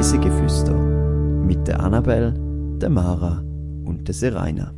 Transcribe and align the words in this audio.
Reisegeflüster 0.00 0.72
mit 0.72 1.68
der 1.68 1.78
Annabel, 1.78 2.32
der 2.80 2.88
Mara 2.88 3.44
und 3.84 4.08
der 4.08 4.14
Seraina. 4.14 4.72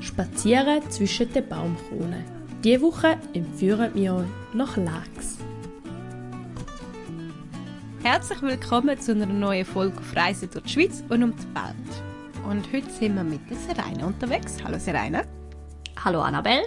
Spazieren 0.00 0.82
zwischen 0.90 1.32
den 1.32 1.48
Baumkronen. 1.48 2.24
Diese 2.64 2.82
Woche 2.82 3.18
entführen 3.34 3.90
wir 3.94 4.14
euch 4.16 4.26
nach 4.52 4.76
Lax. 4.76 5.39
Herzlich 8.02 8.40
willkommen 8.40 8.98
zu 8.98 9.12
einer 9.12 9.26
neuen 9.26 9.66
Folge 9.66 9.98
auf 9.98 10.16
Reisen 10.16 10.48
durch 10.50 10.64
die 10.64 10.70
Schweiz 10.70 11.04
und 11.10 11.22
um 11.22 11.36
die 11.36 11.54
Welt. 11.54 12.46
Und 12.48 12.72
heute 12.72 12.90
sind 12.90 13.14
wir 13.14 13.24
mit 13.24 13.42
der 13.50 13.58
Serena 13.58 14.06
unterwegs. 14.06 14.56
Hallo 14.64 14.78
Serena. 14.78 15.22
Hallo 16.02 16.22
Annabelle. 16.22 16.66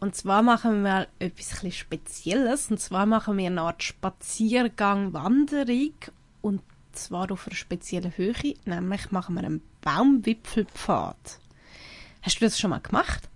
Und 0.00 0.16
zwar 0.16 0.42
machen 0.42 0.82
wir 0.82 0.90
mal 0.90 1.08
etwas 1.20 1.72
Spezielles. 1.72 2.68
Und 2.68 2.80
zwar 2.80 3.06
machen 3.06 3.38
wir 3.38 3.46
eine 3.46 3.60
Art 3.60 3.84
Spaziergang, 3.84 5.12
Wanderung. 5.12 5.94
Und 6.42 6.62
zwar 6.90 7.30
auf 7.30 7.46
einer 7.46 7.54
speziellen 7.54 8.16
Höhe. 8.16 8.54
Nämlich 8.64 9.12
machen 9.12 9.36
wir 9.36 9.44
einen 9.44 9.62
Baumwipfelpfad. 9.82 11.38
Hast 12.22 12.40
du 12.40 12.44
das 12.44 12.58
schon 12.58 12.70
mal 12.70 12.80
gemacht? 12.80 13.28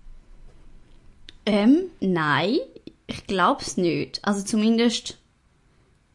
Ähm, 1.45 1.83
nein, 2.01 2.57
ich 3.07 3.25
glaube 3.25 3.61
es 3.61 3.77
nicht. 3.77 4.19
Also 4.25 4.43
zumindest 4.43 5.17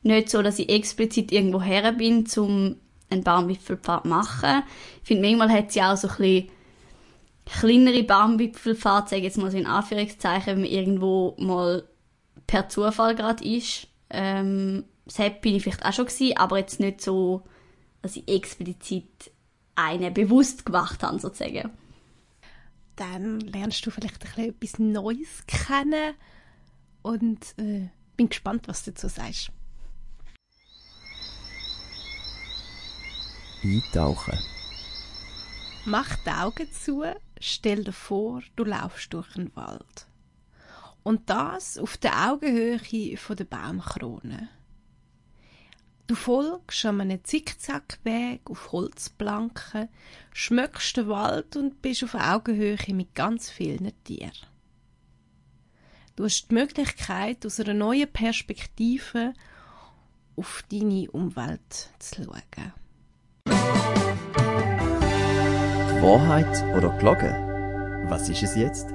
nicht 0.05 0.31
so, 0.31 0.43
dass 0.43 0.59
ich 0.59 0.69
explizit 0.69 1.33
irgendwo 1.33 1.61
her 1.61 1.93
bin, 1.93 2.27
um 2.37 2.77
einen 3.11 3.25
Baumwipfelpfad 3.25 4.03
zu 4.03 4.09
machen. 4.09 4.63
Ich 5.03 5.09
finde, 5.09 5.23
manchmal 5.23 5.51
hat 5.51 5.73
sie 5.73 5.83
auch 5.83 5.97
so 5.97 6.09
ein 6.09 6.17
bisschen 6.17 6.49
kleinere 7.47 8.03
Baumwipfelpfad, 8.03 9.09
sage 9.09 9.21
ich 9.21 9.25
jetzt 9.25 9.39
mal 9.39 9.51
so 9.51 9.59
in 9.59 9.67
Anführungszeichen, 9.67 10.47
wenn 10.47 10.61
man 10.63 10.71
irgendwo 10.71 11.37
mal 11.39 11.85
per 12.47 12.69
Zufall 12.69 13.15
gerade 13.15 13.45
ist. 13.45 13.89
Ähm, 14.11 14.85
das 15.07 15.17
bin 15.41 15.55
ich 15.55 15.63
vielleicht 15.63 15.85
auch 15.85 15.93
schon 15.93 16.07
gewesen, 16.07 16.37
aber 16.37 16.59
jetzt 16.59 16.81
nicht 16.81 17.01
so, 17.01 17.43
dass 18.03 18.17
ich 18.17 18.29
explizit 18.29 19.31
eine 19.75 20.11
bewusst 20.11 20.65
gemacht 20.65 21.03
habe, 21.03 21.19
sozusagen. 21.19 21.71
Dann 22.97 23.41
lernst 23.41 23.85
du 23.85 23.91
vielleicht 23.91 24.25
ein 24.39 24.55
bisschen 24.55 24.91
etwas 24.91 25.03
Neues 25.03 25.45
kennen 25.47 26.15
und 27.03 27.59
äh, 27.59 27.89
bin 28.17 28.29
gespannt, 28.29 28.69
was 28.69 28.85
du 28.85 28.93
dazu 28.93 29.09
sagst. 29.09 29.51
Eintauchen. 33.65 34.39
Mach 35.87 36.17
die 36.17 36.31
Augen 36.31 36.71
zu, 36.71 37.03
stell 37.41 37.85
dir 37.85 37.93
vor, 37.93 38.43
du 38.57 38.65
laufst 38.65 39.15
durch 39.15 39.37
einen 39.37 39.55
Wald. 39.57 40.07
Und 41.03 41.31
das 41.31 41.79
auf 41.79 41.97
der 41.97 42.31
Augenhöhe 42.31 43.17
von 43.17 43.37
der 43.37 43.45
Baumkrone. 43.45 44.49
Du 46.07 46.15
folgst 46.15 46.85
einem 46.85 47.25
Zickzackweg 47.25 48.43
auf 48.51 48.73
Holzplanken, 48.73 49.89
schmöckst 50.35 50.99
den 50.99 51.09
Wald 51.09 51.57
und 51.57 51.81
bist 51.81 52.05
auf 52.05 52.15
Augenhöhe 52.15 52.77
mit 52.89 53.15
ganz 53.15 53.49
vielen 53.49 53.93
Tieren. 54.05 54.33
Du 56.17 56.25
hast 56.25 56.51
die 56.51 56.55
Möglichkeit, 56.55 57.45
aus 57.47 57.59
einer 57.59 57.73
neuen 57.73 58.13
Perspektive 58.13 59.33
auf 60.37 60.63
deine 60.71 61.11
Umwelt 61.11 61.91
zu 61.99 62.25
schauen. 62.25 62.84
Wahrheit 66.05 66.63
oder 66.77 66.91
Glocke? 66.99 67.33
Was 68.11 68.29
ist 68.29 68.43
es 68.43 68.55
jetzt? 68.57 68.89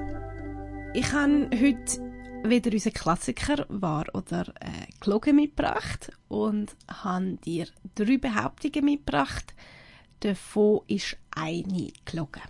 Ich 0.94 1.12
habe 1.12 1.50
heute 1.52 2.48
wieder 2.48 2.70
unseren 2.70 2.92
Klassiker 2.92 3.66
Wahr 3.68 4.06
oder 4.14 4.46
äh, 4.60 4.86
Glocke 5.00 5.32
mitgebracht 5.32 6.12
und 6.28 6.76
habe 6.86 7.36
dir 7.44 7.66
drei 7.96 8.16
Behauptungen 8.16 8.84
mitgebracht. 8.84 9.54
Davon 10.20 10.82
ist 10.86 11.16
eine 11.32 11.90
Glocke. 12.04 12.42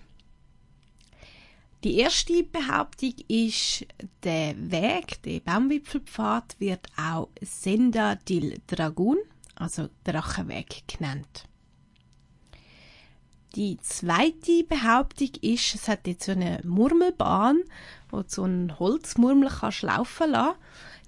Die 1.82 1.96
erste 1.96 2.42
Behauptung 2.42 3.14
ist, 3.28 3.86
der 4.22 4.54
Weg, 4.58 5.22
der 5.22 5.40
Baumwipfelpfad, 5.40 6.56
wird 6.58 6.86
auch 6.98 7.30
Senda 7.40 8.16
del 8.16 8.58
Dragon, 8.66 9.16
also 9.54 9.88
Drachenweg, 10.04 10.82
genannt. 10.86 11.48
Die 13.56 13.78
zweite 13.82 14.62
Behauptung 14.64 15.30
ist, 15.40 15.74
es 15.74 15.88
hat 15.88 16.06
jetzt 16.06 16.26
so 16.26 16.32
eine 16.32 16.60
Murmelbahn, 16.64 17.62
wo 18.10 18.22
so 18.26 18.44
ein 18.44 18.78
Holzmurmel 18.78 19.48
kannst 19.48 19.82
laufen 19.82 20.30
lassen. 20.30 20.56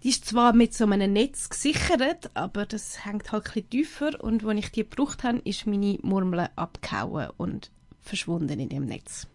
Die 0.03 0.09
ist 0.09 0.25
zwar 0.25 0.53
mit 0.53 0.75
so 0.75 0.85
einem 0.85 1.13
Netz 1.13 1.49
gesichert, 1.49 2.31
aber 2.35 2.67
das 2.67 3.05
hängt 3.05 3.31
halt 3.31 3.47
ein 3.47 3.53
bisschen 3.53 3.71
tiefer 3.71 4.25
und 4.25 4.45
als 4.45 4.59
ich 4.59 4.73
die 4.73 4.83
gebraucht 4.83 5.23
habe, 5.23 5.39
ist 5.45 5.67
meine 5.67 5.99
Murmel 6.03 6.49
abgehauen 6.57 7.31
und 7.37 7.71
verschwunden 8.01 8.59
in 8.59 8.69
dem 8.69 8.87
Netz. 8.87 9.29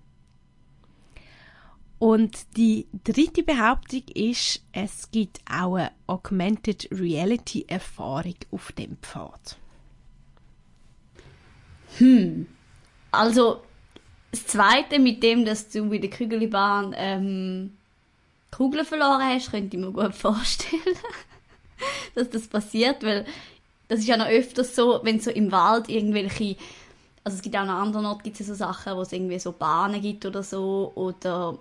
Und 1.99 2.57
die 2.57 2.87
dritte 3.05 3.41
Behauptung 3.41 4.03
ist, 4.13 4.61
es 4.73 5.09
gibt 5.09 5.39
auch 5.49 5.75
eine 5.75 5.91
Augmented 6.05 6.89
Reality 6.91 7.65
Erfahrung 7.67 8.35
auf 8.51 8.73
dem 8.73 8.97
Pfad. 8.97 9.57
Hm. 11.97 12.47
Also, 13.17 13.61
das 14.31 14.45
Zweite 14.45 14.99
mit 14.99 15.23
dem, 15.23 15.45
dass 15.45 15.69
du 15.69 15.89
bei 15.89 15.97
der 15.97 16.09
Kügelbahn 16.09 16.93
ähm, 16.97 17.77
Kugeln 18.51 18.85
verloren 18.85 19.21
hast, 19.21 19.51
könnte 19.51 19.77
ich 19.77 19.83
mir 19.83 19.91
gut 19.91 20.15
vorstellen, 20.15 20.81
dass 22.15 22.29
das 22.29 22.47
passiert, 22.47 23.03
weil 23.03 23.25
das 23.87 23.99
ist 23.99 24.07
ja 24.07 24.17
noch 24.17 24.27
öfters 24.27 24.75
so, 24.75 24.99
wenn 25.03 25.19
so 25.19 25.31
im 25.31 25.51
Wald 25.51 25.89
irgendwelche, 25.89 26.57
also 27.23 27.37
es 27.37 27.41
gibt 27.41 27.55
auch 27.55 27.61
an 27.61 27.69
anderen 27.69 28.05
Orten 28.05 28.23
gibt 28.23 28.39
es 28.39 28.47
so 28.47 28.53
Sachen, 28.53 28.95
wo 28.95 29.01
es 29.01 29.13
irgendwie 29.13 29.39
so 29.39 29.51
Bahnen 29.51 30.01
gibt 30.01 30.25
oder 30.25 30.43
so, 30.43 30.91
oder 30.95 31.57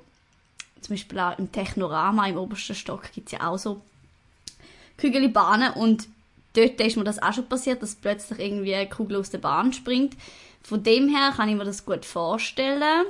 zum 0.81 0.95
Beispiel 0.95 1.19
auch 1.19 1.39
im 1.39 1.51
Technorama 1.51 2.27
im 2.27 2.37
obersten 2.37 2.75
Stock 2.75 3.13
gibt 3.13 3.29
es 3.29 3.33
ja 3.33 3.49
auch 3.49 3.59
so 3.59 3.81
Kügelbahnen 4.97 5.73
und 5.75 6.09
dort 6.57 6.81
ist 6.81 6.97
mir 6.97 7.05
das 7.05 7.23
auch 7.23 7.33
schon 7.33 7.49
passiert, 7.49 7.83
dass 7.83 7.95
plötzlich 7.95 8.39
irgendwie 8.39 8.75
eine 8.75 8.89
Kugel 8.89 9.17
aus 9.17 9.31
der 9.31 9.39
Bahn 9.39 9.73
springt. 9.73 10.17
Von 10.63 10.83
dem 10.83 11.09
her 11.09 11.33
kann 11.37 11.49
ich 11.49 11.57
mir 11.57 11.65
das 11.65 11.85
gut 11.85 12.05
vorstellen. 12.05 13.07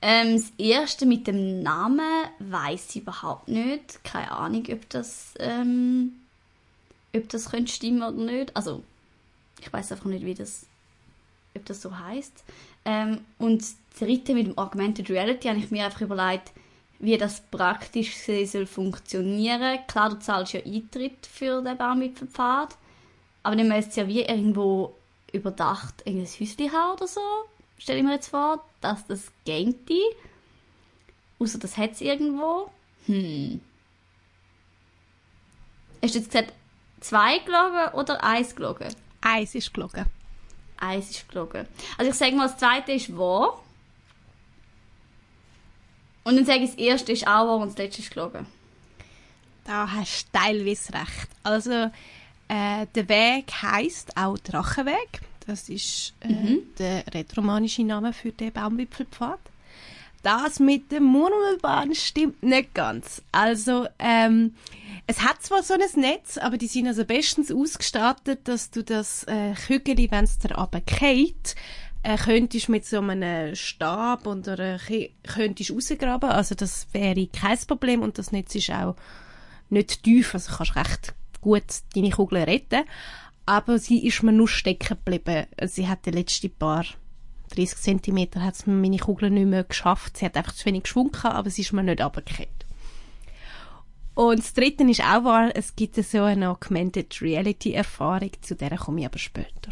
Ähm, 0.00 0.34
das 0.34 0.52
erste 0.58 1.06
mit 1.06 1.26
dem 1.26 1.62
Namen 1.62 2.00
weiß 2.38 2.90
ich 2.90 3.02
überhaupt 3.02 3.48
nicht. 3.48 4.02
Keine 4.04 4.30
Ahnung, 4.32 4.64
ob 4.72 4.88
das, 4.90 5.34
ähm, 5.38 6.12
ob 7.14 7.28
das 7.28 7.50
könnte 7.50 7.72
stimmen 7.72 8.02
oder 8.02 8.12
nicht. 8.12 8.56
Also, 8.56 8.82
ich 9.60 9.72
weiß 9.72 9.92
einfach 9.92 10.06
nicht, 10.06 10.24
wie 10.24 10.34
das, 10.34 10.66
ob 11.54 11.64
das 11.66 11.82
so 11.82 11.98
heißt. 11.98 12.44
Ähm, 12.84 13.20
und 13.38 13.60
das 13.60 13.76
dritte 13.98 14.34
mit 14.34 14.46
dem 14.46 14.58
Augmented 14.58 15.10
Reality 15.10 15.48
habe 15.48 15.58
ich 15.58 15.70
mir 15.70 15.84
einfach 15.84 16.00
überlegt, 16.00 16.52
wie 16.98 17.16
das 17.16 17.40
praktisch 17.50 18.16
soll 18.16 18.66
funktionieren. 18.66 19.78
Klar, 19.86 20.10
du 20.10 20.18
zahlst 20.18 20.52
ja 20.52 20.60
Eintritt 20.64 21.26
für 21.26 21.62
den 21.62 21.76
Baumwipfelpfad, 21.76 22.76
aber 23.42 23.56
dann 23.56 23.68
müsst 23.68 23.96
ja 23.96 24.06
wie 24.08 24.22
irgendwo 24.22 24.94
überdacht 25.32 26.06
ein 26.06 26.20
Häuschen 26.20 26.72
haben 26.72 26.92
oder 26.94 27.06
so. 27.06 27.20
Stelle 27.78 27.98
ich 27.98 28.04
mir 28.04 28.14
jetzt 28.14 28.28
vor, 28.28 28.64
dass 28.80 29.06
das 29.06 29.30
geht. 29.44 29.76
Außer 31.38 31.58
das 31.58 31.76
hat 31.76 31.92
es 31.92 32.00
irgendwo. 32.00 32.70
Hm. 33.06 33.60
Hast 36.02 36.14
du 36.14 36.18
jetzt 36.18 36.32
gesagt, 36.32 36.52
zwei 37.00 37.38
gelogen 37.38 37.94
oder 37.94 38.22
eins 38.24 38.54
gelogen? 38.56 38.88
Eins 39.20 39.54
ist 39.54 39.72
gelogen. 39.72 40.06
Eins 40.78 41.10
ist 41.10 41.28
gelogen. 41.28 41.66
Also 41.96 42.10
ich 42.10 42.16
sage 42.16 42.34
mal, 42.34 42.48
das 42.48 42.58
zweite 42.58 42.92
ist 42.92 43.16
wahr. 43.16 43.62
Und 46.28 46.36
dann 46.36 46.44
sage 46.44 46.64
ich, 46.64 46.72
das 46.72 46.78
erste 46.78 47.12
ist 47.12 47.26
auch 47.26 47.46
wahr 47.46 47.56
und 47.56 47.68
das 47.68 47.78
letzte 47.78 48.02
ist 48.02 48.10
gelogen. 48.10 48.44
Da 49.64 49.90
hast 49.90 50.26
du 50.26 50.38
teilweise 50.38 50.92
recht. 50.92 51.28
Also, 51.42 51.90
äh, 52.48 52.86
der 52.94 53.08
Weg 53.08 53.50
heißt 53.62 54.14
auch 54.14 54.36
Drachenweg. 54.36 55.22
Das 55.46 55.70
ist 55.70 56.12
äh, 56.20 56.28
mhm. 56.28 56.58
der 56.78 57.02
rätoromanische 57.14 57.82
Name 57.82 58.12
für 58.12 58.30
den 58.30 58.52
Baumwipfelpfad. 58.52 59.38
Das 60.22 60.60
mit 60.60 60.92
der 60.92 61.00
Murmelbahn 61.00 61.94
stimmt 61.94 62.42
nicht 62.42 62.74
ganz. 62.74 63.22
Also, 63.32 63.86
ähm, 63.98 64.54
es 65.06 65.22
hat 65.22 65.42
zwar 65.42 65.62
so 65.62 65.72
ein 65.72 65.80
Netz, 65.98 66.36
aber 66.36 66.58
die 66.58 66.66
sind 66.66 66.88
also 66.88 67.06
bestens 67.06 67.50
ausgestattet, 67.50 68.40
dass 68.44 68.70
du 68.70 68.84
das 68.84 69.24
äh, 69.24 69.54
Kügeli, 69.54 70.10
wenn 70.10 70.24
es 70.24 70.38
dir 70.38 70.54
runterfällt, 70.54 71.54
äh, 72.02 72.16
könntest 72.16 72.68
mit 72.68 72.84
so 72.84 73.00
einem 73.00 73.54
Stab 73.54 74.26
oder 74.26 74.78
könntest 75.22 75.70
rausgraben. 75.70 76.30
Also 76.30 76.54
das 76.54 76.86
wäre 76.92 77.26
kein 77.28 77.58
Problem 77.66 78.02
und 78.02 78.18
das 78.18 78.32
Netz 78.32 78.54
ist 78.54 78.70
auch 78.70 78.96
nicht 79.70 80.02
tief, 80.02 80.34
also 80.34 80.56
kannst 80.56 80.76
recht 80.76 81.14
gut 81.40 81.64
deine 81.94 82.10
Kugeln 82.10 82.44
retten. 82.44 82.84
aber 83.46 83.78
sie 83.78 84.06
ist 84.06 84.22
mir 84.22 84.32
nur 84.32 84.48
stecken 84.48 84.98
geblieben. 85.04 85.46
Sie 85.64 85.88
hat 85.88 86.04
die 86.04 86.10
letzten 86.10 86.50
paar 86.50 86.84
30 87.54 88.02
cm 88.02 88.42
hat 88.42 88.66
meine 88.66 88.98
Kugel 88.98 89.30
nicht 89.30 89.46
mehr 89.46 89.64
geschafft. 89.64 90.18
Sie 90.18 90.26
hat 90.26 90.36
einfach 90.36 90.52
zu 90.52 90.66
wenig 90.66 90.86
Schwung 90.86 91.14
aber 91.22 91.48
sie 91.48 91.62
ist 91.62 91.72
mir 91.72 91.82
nicht 91.82 92.02
runtergefallen. 92.02 92.50
Und 94.14 94.40
das 94.40 94.52
Dritte 94.52 94.84
ist 94.84 95.00
auch 95.00 95.24
wahr, 95.24 95.50
es 95.54 95.76
gibt 95.76 95.94
so 95.94 96.24
eine 96.24 96.50
Augmented 96.50 97.22
Reality 97.22 97.72
Erfahrung, 97.72 98.32
zu 98.42 98.54
der 98.54 98.76
komme 98.76 99.00
ich 99.00 99.06
aber 99.06 99.18
später. 99.18 99.70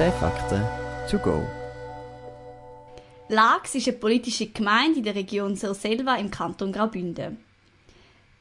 Zehn 0.00 0.12
Fakten 0.12 0.64
to 1.10 1.18
go. 1.18 1.46
Lax 3.28 3.74
ist 3.74 3.86
eine 3.86 3.98
politische 3.98 4.46
Gemeinde 4.46 5.00
in 5.00 5.04
der 5.04 5.14
Region 5.14 5.56
Surselva 5.56 6.16
im 6.16 6.30
Kanton 6.30 6.72
Graubünden. 6.72 7.36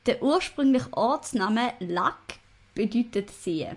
Der 0.05 0.23
ursprüngliche 0.23 0.87
Ortsname 0.93 1.73
Lack 1.79 2.39
bedeutet 2.73 3.29
See. 3.31 3.67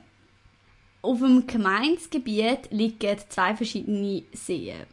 Auf 1.00 1.18
dem 1.18 1.44
Gemeindegebiet 1.44 2.70
liegen 2.70 3.18
zwei 3.28 3.56
verschiedene 3.56 4.22
Seen. 4.32 4.86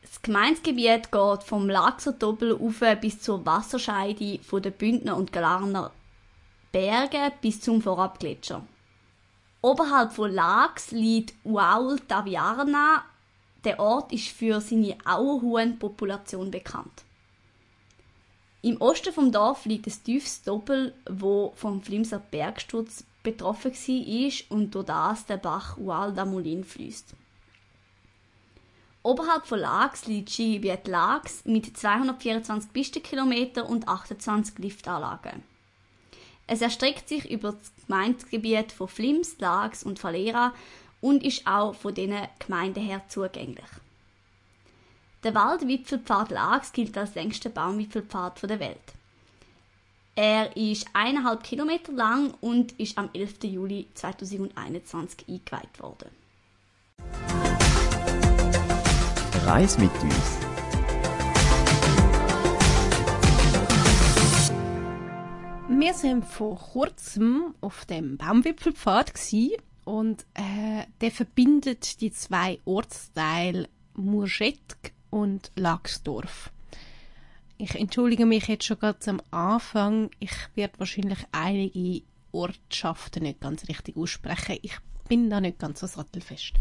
Das 0.00 0.22
Gemeindegebiet 0.22 1.12
geht 1.12 1.42
vom 1.42 1.68
Laxer 1.68 2.12
Doppel 2.12 2.58
bis 2.98 3.20
zur 3.20 3.44
Wasserscheide 3.44 4.38
von 4.38 4.62
den 4.62 4.72
Bündner 4.72 5.18
und 5.18 5.32
Glarner 5.32 5.92
Bergen 6.72 7.32
bis 7.42 7.60
zum 7.60 7.82
Vorabgletscher. 7.82 8.66
Oberhalb 9.66 10.12
von 10.12 10.32
Lax 10.32 10.92
liegt 10.92 11.34
Uaul 11.44 11.98
Taviarna. 11.98 13.04
Der 13.64 13.80
Ort 13.80 14.12
ist 14.12 14.28
für 14.28 14.60
seine 14.60 14.96
Auerhuhn-Population 15.04 16.52
bekannt. 16.52 17.02
Im 18.62 18.80
Osten 18.80 19.12
vom 19.12 19.32
Dorf 19.32 19.64
liegt 19.64 19.88
ein 19.88 20.04
tiefes 20.04 20.44
Doppel, 20.44 20.94
wo 21.10 21.52
vom 21.56 21.82
Flimser 21.82 22.20
Bergsturz 22.20 23.02
betroffen 23.24 23.72
war 23.72 24.56
und 24.56 24.72
durch 24.72 24.86
das 24.86 25.26
der 25.26 25.38
Bach 25.38 25.76
Ual 25.78 26.12
Damolin 26.12 26.62
fließt. 26.62 27.14
Oberhalb 29.02 29.48
von 29.48 29.58
Lax 29.58 30.06
liegt 30.06 30.30
Skigebiet 30.30 30.86
Lax 30.86 31.44
mit 31.44 31.76
224 31.76 32.72
Pistenkilometer 32.72 33.68
und 33.68 33.88
28 33.88 34.58
Liftanlagen. 34.58 35.55
Es 36.46 36.60
erstreckt 36.60 37.08
sich 37.08 37.30
über 37.30 37.52
das 37.52 37.72
Gemeindegebiet 37.86 38.72
von 38.72 38.88
Flims, 38.88 39.38
Lax 39.38 39.82
und 39.82 40.02
Valera 40.02 40.54
und 41.00 41.24
ist 41.24 41.46
auch 41.46 41.74
von 41.74 41.94
diesen 41.94 42.18
Gemeinden 42.38 42.82
her 42.82 43.02
zugänglich. 43.08 43.66
Der 45.24 45.34
Waldwipfelpfad 45.34 46.30
Lax 46.30 46.72
gilt 46.72 46.96
als 46.96 47.14
längster 47.16 47.50
Baumwipfelpfad 47.50 48.42
der 48.48 48.60
Welt. 48.60 48.92
Er 50.14 50.56
ist 50.56 50.86
eineinhalb 50.92 51.42
Kilometer 51.42 51.92
lang 51.92 52.32
und 52.40 52.72
ist 52.78 52.96
am 52.96 53.10
11. 53.12 53.42
Juli 53.42 53.88
2021 53.94 55.28
eingeweiht 55.28 55.80
worden. 55.80 56.10
Reis 59.44 59.76
mit 59.78 59.90
uns. 60.02 60.55
Wir 65.78 65.92
sind 65.92 66.24
vor 66.24 66.56
kurzem 66.56 67.54
auf 67.60 67.84
dem 67.84 68.16
Baumwipfelpfad 68.16 69.12
und 69.84 70.22
äh, 70.32 70.86
der 71.02 71.10
verbindet 71.10 72.00
die 72.00 72.10
zwei 72.10 72.58
Ortsteile 72.64 73.68
Murschetk 73.94 74.94
und 75.10 75.52
Lagsdorf. 75.54 76.50
Ich 77.58 77.74
entschuldige 77.74 78.24
mich 78.24 78.48
jetzt 78.48 78.64
schon 78.64 78.78
ganz 78.78 79.06
am 79.06 79.20
Anfang. 79.30 80.10
Ich 80.18 80.32
werde 80.54 80.78
wahrscheinlich 80.78 81.18
einige 81.30 82.04
Ortschaften 82.32 83.24
nicht 83.24 83.42
ganz 83.42 83.68
richtig 83.68 83.98
aussprechen. 83.98 84.56
Ich 84.62 84.78
bin 85.10 85.28
da 85.28 85.42
nicht 85.42 85.58
ganz 85.58 85.80
so 85.80 85.86
sattelfest. 85.86 86.54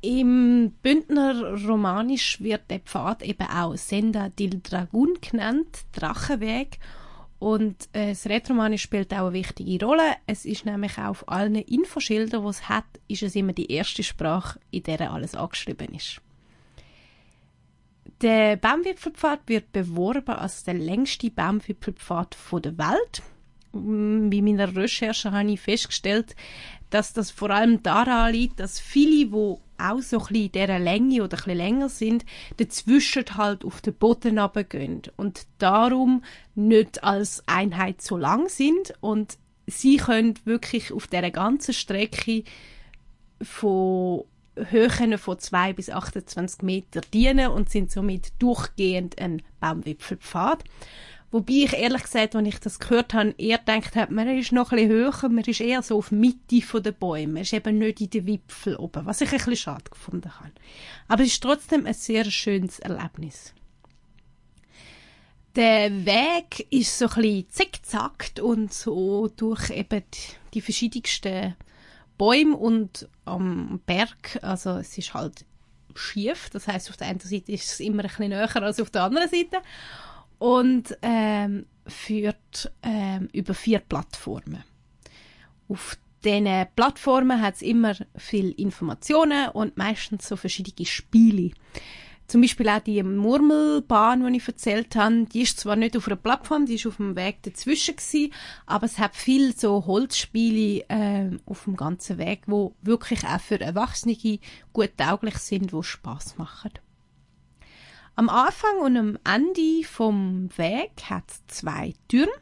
Im 0.00 0.72
Bündner 0.80 1.62
Romanisch 1.62 2.40
wird 2.40 2.70
der 2.70 2.80
Pfad 2.80 3.22
eben 3.22 3.46
auch 3.48 3.76
Senda 3.76 4.30
dil 4.30 4.60
Dragun 4.62 5.18
genannt, 5.20 5.84
Drachenweg. 5.92 6.78
Und 7.38 7.88
äh, 7.92 8.08
das 8.08 8.26
Rätoromanisch 8.26 8.82
spielt 8.82 9.12
auch 9.12 9.26
eine 9.26 9.32
wichtige 9.32 9.84
Rolle. 9.84 10.16
Es 10.26 10.44
ist 10.44 10.66
nämlich 10.66 10.98
auch 10.98 11.08
auf 11.08 11.28
allen 11.28 11.54
Infoschildern, 11.54 12.42
die 12.42 12.48
es 12.48 12.68
hat, 12.68 12.84
ist 13.06 13.22
es 13.22 13.36
immer 13.36 13.52
die 13.52 13.70
erste 13.70 14.02
Sprache, 14.02 14.58
in 14.70 14.82
der 14.82 15.12
alles 15.12 15.34
angeschrieben 15.34 15.94
ist. 15.94 16.20
Der 18.22 18.56
Baumwipfelpfad 18.56 19.40
wird 19.46 19.70
beworben 19.70 20.34
als 20.34 20.64
der 20.64 20.74
längste 20.74 21.30
Baumwipfelpfad 21.30 22.36
der 22.52 22.76
Welt. 22.76 23.22
Bei 23.70 24.42
meiner 24.42 24.74
Recherche 24.74 25.30
habe 25.30 25.52
ich 25.52 25.60
festgestellt, 25.60 26.34
dass 26.90 27.12
das 27.12 27.30
vor 27.30 27.50
allem 27.50 27.82
daran 27.82 28.32
liegt, 28.32 28.60
dass 28.60 28.80
viele, 28.80 29.26
die 29.26 29.56
auch 29.80 30.00
so 30.00 30.18
ein 30.18 30.26
bisschen 30.26 30.52
dieser 30.52 30.78
Länge 30.78 31.22
oder 31.22 31.36
ein 31.36 31.44
bisschen 31.44 31.56
länger 31.56 31.88
sind, 31.88 32.24
dazwischen 32.56 33.24
halt 33.36 33.64
auf 33.64 33.80
den 33.80 33.94
Boden 33.94 34.38
runtergehen 34.38 35.02
und 35.16 35.46
darum 35.58 36.24
nicht 36.54 37.04
als 37.04 37.42
Einheit 37.46 38.02
so 38.02 38.16
lang 38.16 38.48
sind 38.48 38.94
und 39.00 39.38
sie 39.66 39.98
können 39.98 40.34
wirklich 40.44 40.92
auf 40.92 41.06
dieser 41.06 41.30
ganzen 41.30 41.74
Strecke 41.74 42.42
von 43.40 44.24
Höhen 44.56 45.18
von 45.18 45.38
2 45.38 45.72
bis 45.74 45.90
28 45.90 46.62
Meter 46.62 47.00
dienen 47.00 47.50
und 47.50 47.70
sind 47.70 47.92
somit 47.92 48.32
durchgehend 48.40 49.20
ein 49.20 49.42
Baumwipfelpfad. 49.60 50.64
Wobei 51.30 51.52
ich 51.52 51.74
ehrlich 51.74 52.02
gesagt, 52.02 52.34
als 52.34 52.48
ich 52.48 52.58
das 52.58 52.78
gehört 52.78 53.12
habe, 53.12 53.34
eher 53.36 53.58
gedacht 53.58 53.96
habe, 53.96 54.14
man 54.14 54.28
ist 54.28 54.52
noch 54.52 54.72
ein 54.72 54.78
bisschen 54.78 54.90
höher, 54.90 55.28
man 55.28 55.44
ist 55.44 55.60
eher 55.60 55.82
so 55.82 55.98
auf 55.98 56.10
Mitte 56.10 56.80
der 56.80 56.92
Bäume, 56.92 57.34
man 57.34 57.42
ist 57.42 57.52
eben 57.52 57.76
nicht 57.76 58.00
in 58.00 58.10
den 58.10 58.26
Wipfel 58.26 58.76
oben, 58.76 59.04
was 59.04 59.20
ich 59.20 59.30
ein 59.30 59.36
bisschen 59.36 59.56
schade 59.56 59.90
gefunden 59.90 60.34
habe. 60.40 60.52
Aber 61.06 61.22
es 61.22 61.28
ist 61.28 61.42
trotzdem 61.42 61.84
ein 61.84 61.94
sehr 61.94 62.24
schönes 62.24 62.78
Erlebnis. 62.78 63.52
Der 65.54 66.06
Weg 66.06 66.66
ist 66.70 66.98
so 66.98 67.06
ein 67.08 67.14
bisschen 67.14 67.50
zickzackt 67.50 68.40
und 68.40 68.72
so 68.72 69.28
durch 69.28 69.70
eben 69.70 70.04
die 70.54 70.60
verschiedensten 70.62 71.56
Bäume 72.16 72.56
und 72.56 73.08
am 73.26 73.80
Berg, 73.84 74.38
also 74.40 74.78
es 74.78 74.96
ist 74.96 75.12
halt 75.12 75.44
schief, 75.94 76.48
das 76.50 76.68
heißt 76.68 76.90
auf 76.90 76.96
der 76.96 77.08
einen 77.08 77.20
Seite 77.20 77.52
ist 77.52 77.72
es 77.72 77.80
immer 77.80 78.02
ein 78.02 78.08
bisschen 78.08 78.28
näher 78.28 78.62
als 78.62 78.80
auf 78.80 78.90
der 78.90 79.02
anderen 79.02 79.28
Seite 79.28 79.58
und 80.38 80.96
ähm, 81.02 81.66
führt 81.86 82.72
ähm, 82.82 83.28
über 83.32 83.54
vier 83.54 83.80
Plattformen. 83.80 84.64
Auf 85.68 85.98
diesen 86.24 86.66
Plattformen 86.74 87.40
hat 87.40 87.56
es 87.56 87.62
immer 87.62 87.94
viel 88.16 88.50
Informationen 88.52 89.50
und 89.50 89.76
meistens 89.76 90.28
so 90.28 90.36
verschiedene 90.36 90.86
Spiele. 90.86 91.52
Zum 92.26 92.42
Beispiel 92.42 92.68
auch 92.68 92.80
die 92.80 93.02
Murmelbahn, 93.02 94.30
die 94.30 94.36
ich 94.36 94.46
erzählt 94.46 94.94
habe, 94.96 95.24
die 95.32 95.42
ist 95.42 95.60
zwar 95.60 95.76
nicht 95.76 95.96
auf 95.96 96.06
einer 96.08 96.16
Plattform, 96.16 96.66
die 96.66 96.74
ist 96.74 96.86
auf 96.86 96.98
dem 96.98 97.16
Weg 97.16 97.42
dazwischen 97.42 97.96
gewesen, 97.96 98.34
aber 98.66 98.84
es 98.84 98.98
hat 98.98 99.16
viel 99.16 99.56
so 99.56 99.86
Holzspiele 99.86 100.84
äh, 100.88 101.30
auf 101.46 101.64
dem 101.64 101.74
ganzen 101.74 102.18
Weg, 102.18 102.42
wo 102.46 102.74
wirklich 102.82 103.24
auch 103.24 103.40
für 103.40 103.58
Erwachsene 103.58 104.40
gut 104.74 104.90
tauglich 104.98 105.38
sind, 105.38 105.72
wo 105.72 105.82
Spaß 105.82 106.36
machen. 106.36 106.72
Am 108.18 108.28
Anfang 108.30 108.78
und 108.80 108.96
am 108.96 109.18
Ende 109.22 109.86
vom 109.86 110.50
Weg 110.56 110.90
hat 111.04 111.22
es 111.30 111.46
zwei 111.46 111.94
Türme. 112.08 112.32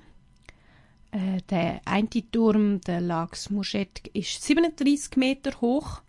Äh, 1.10 1.42
der 1.50 1.82
eine 1.84 2.08
Turm, 2.08 2.80
der 2.80 3.02
Lax 3.02 3.50
Muschet, 3.50 4.08
ist 4.14 4.42
37 4.42 5.18
Meter 5.18 5.60
hoch 5.60 6.00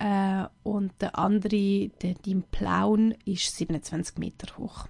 äh, 0.00 0.46
und 0.64 1.00
der 1.00 1.16
andere, 1.16 1.90
der 2.02 2.14
Dimplaun, 2.26 3.14
ist 3.24 3.56
27 3.56 4.18
Meter 4.18 4.58
hoch. 4.58 4.88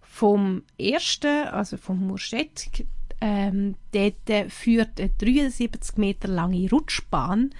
Vom 0.00 0.62
ersten, 0.78 1.48
also 1.48 1.76
vom 1.76 2.06
Murschet, 2.06 2.86
ähm, 3.20 3.74
dort 3.92 4.50
führt 4.50 4.98
eine 4.98 5.10
73 5.10 5.98
Meter 5.98 6.28
lange 6.28 6.70
Rutschbahn 6.70 7.50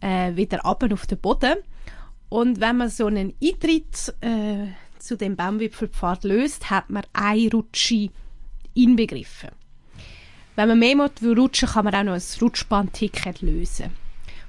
äh, 0.00 0.36
wieder 0.36 0.64
ab 0.64 0.84
auf 0.84 1.08
den 1.08 1.18
Boden. 1.18 1.56
Und 2.32 2.62
wenn 2.62 2.78
man 2.78 2.88
so 2.88 3.08
einen 3.08 3.34
Eintritt 3.42 4.14
äh, 4.22 4.68
zu 4.98 5.18
dem 5.18 5.36
Baumwipfelpfad 5.36 6.24
löst, 6.24 6.70
hat 6.70 6.88
man 6.88 7.02
eine 7.12 7.50
Rutsche 7.50 8.08
inbegriffen. 8.72 9.50
Wenn 10.56 10.68
man 10.68 10.78
mehr 10.78 10.96
will 10.96 11.38
rutschen, 11.38 11.68
kann 11.68 11.84
man 11.84 11.94
auch 11.94 12.04
noch 12.04 12.14
ein 12.14 12.22
Rutschbahnticket 12.40 13.42
lösen. 13.42 13.90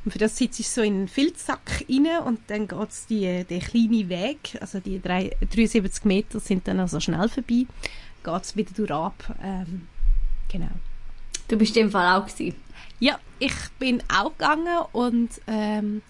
Und 0.06 0.12
für 0.12 0.18
das 0.18 0.38
sitzt 0.38 0.62
ich 0.62 0.70
so 0.70 0.82
in 0.82 0.94
einen 0.94 1.08
Filzsack 1.10 1.84
rein 1.90 2.08
und 2.26 2.40
dann 2.48 2.70
geht 2.70 2.90
es 2.90 3.06
die, 3.06 3.44
den 3.44 3.60
kleinen 3.60 4.08
Weg, 4.08 4.58
also 4.62 4.80
die 4.80 5.02
drei, 5.02 5.36
73 5.42 6.06
Meter 6.06 6.40
sind 6.40 6.66
dann 6.70 6.80
also 6.80 7.02
schnell 7.02 7.28
vorbei, 7.28 7.66
geht 8.24 8.44
es 8.44 8.56
wieder 8.56 8.72
durch 8.78 8.92
ab. 8.92 9.38
Ähm, 9.44 9.90
genau. 10.50 10.72
Du 11.50 11.58
bist 11.58 11.76
im 11.76 11.92
Fall 11.92 12.18
auch 12.18 12.26
gewesen. 12.26 12.56
Ja, 13.02 13.20
ich 13.40 13.54
bin 13.78 14.02
auch 14.08 14.32
gegangen 14.32 14.86
und 14.94 15.30
ähm, 15.48 16.02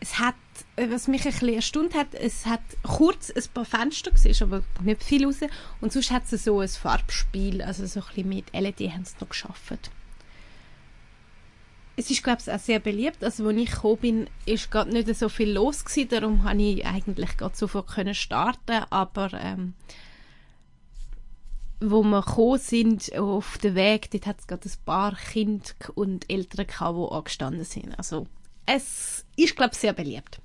es 0.00 0.18
hat 0.18 0.34
was 0.76 1.08
mich 1.08 1.24
ein 1.24 1.32
bisschen 1.32 1.54
erstaunt 1.54 1.94
hat, 1.94 2.14
es 2.14 2.46
hat 2.46 2.60
kurz 2.82 3.30
ein 3.30 3.42
paar 3.54 3.64
Fenster 3.64 4.10
gesehen, 4.10 4.36
aber 4.40 4.62
nicht 4.82 5.02
viel 5.02 5.24
raus. 5.24 5.40
Und 5.80 5.92
sonst 5.92 6.10
hat 6.10 6.30
es 6.30 6.44
so 6.44 6.60
ein 6.60 6.68
Farbspiel, 6.68 7.62
also 7.62 7.86
so 7.86 8.00
ein 8.00 8.06
bisschen 8.06 8.28
mit 8.28 8.52
LED 8.52 8.92
haben 8.92 9.04
sie 9.04 9.14
noch 9.20 9.28
geschafft. 9.28 9.90
Es 11.98 12.10
ist, 12.10 12.22
glaube 12.22 12.42
ich, 12.42 12.52
auch 12.52 12.58
sehr 12.58 12.78
beliebt. 12.78 13.24
Also, 13.24 13.48
als 13.48 13.56
ich 13.56 13.70
gekommen 13.70 13.96
bin, 13.96 14.30
ist 14.44 14.70
gerade 14.70 14.92
nicht 14.92 15.14
so 15.16 15.30
viel 15.30 15.50
los 15.50 15.84
gewesen, 15.84 16.08
darum 16.10 16.42
konnte 16.42 16.62
ich 16.62 16.84
eigentlich 16.84 17.38
gerade 17.38 17.56
sofort 17.56 17.88
können 17.88 18.14
starten, 18.14 18.84
aber 18.90 19.32
ähm, 19.32 19.72
wo 21.80 22.02
wir 22.02 22.22
gekommen 22.22 22.58
sind 22.58 23.16
auf 23.16 23.58
dem 23.58 23.74
Weg, 23.74 24.10
dort 24.10 24.26
hat 24.26 24.40
es 24.40 24.46
gerade 24.46 24.68
ein 24.68 24.84
paar 24.84 25.14
Kinder 25.14 25.64
und 25.94 26.30
Eltern 26.30 26.66
gehabt, 26.66 26.98
die 26.98 27.14
angestanden 27.14 27.64
sind. 27.64 27.98
Also 27.98 28.26
es 28.66 29.24
ist, 29.36 29.56
glaube 29.56 29.72
ich, 29.72 29.78
sehr 29.78 29.92
beliebt. 29.92 30.40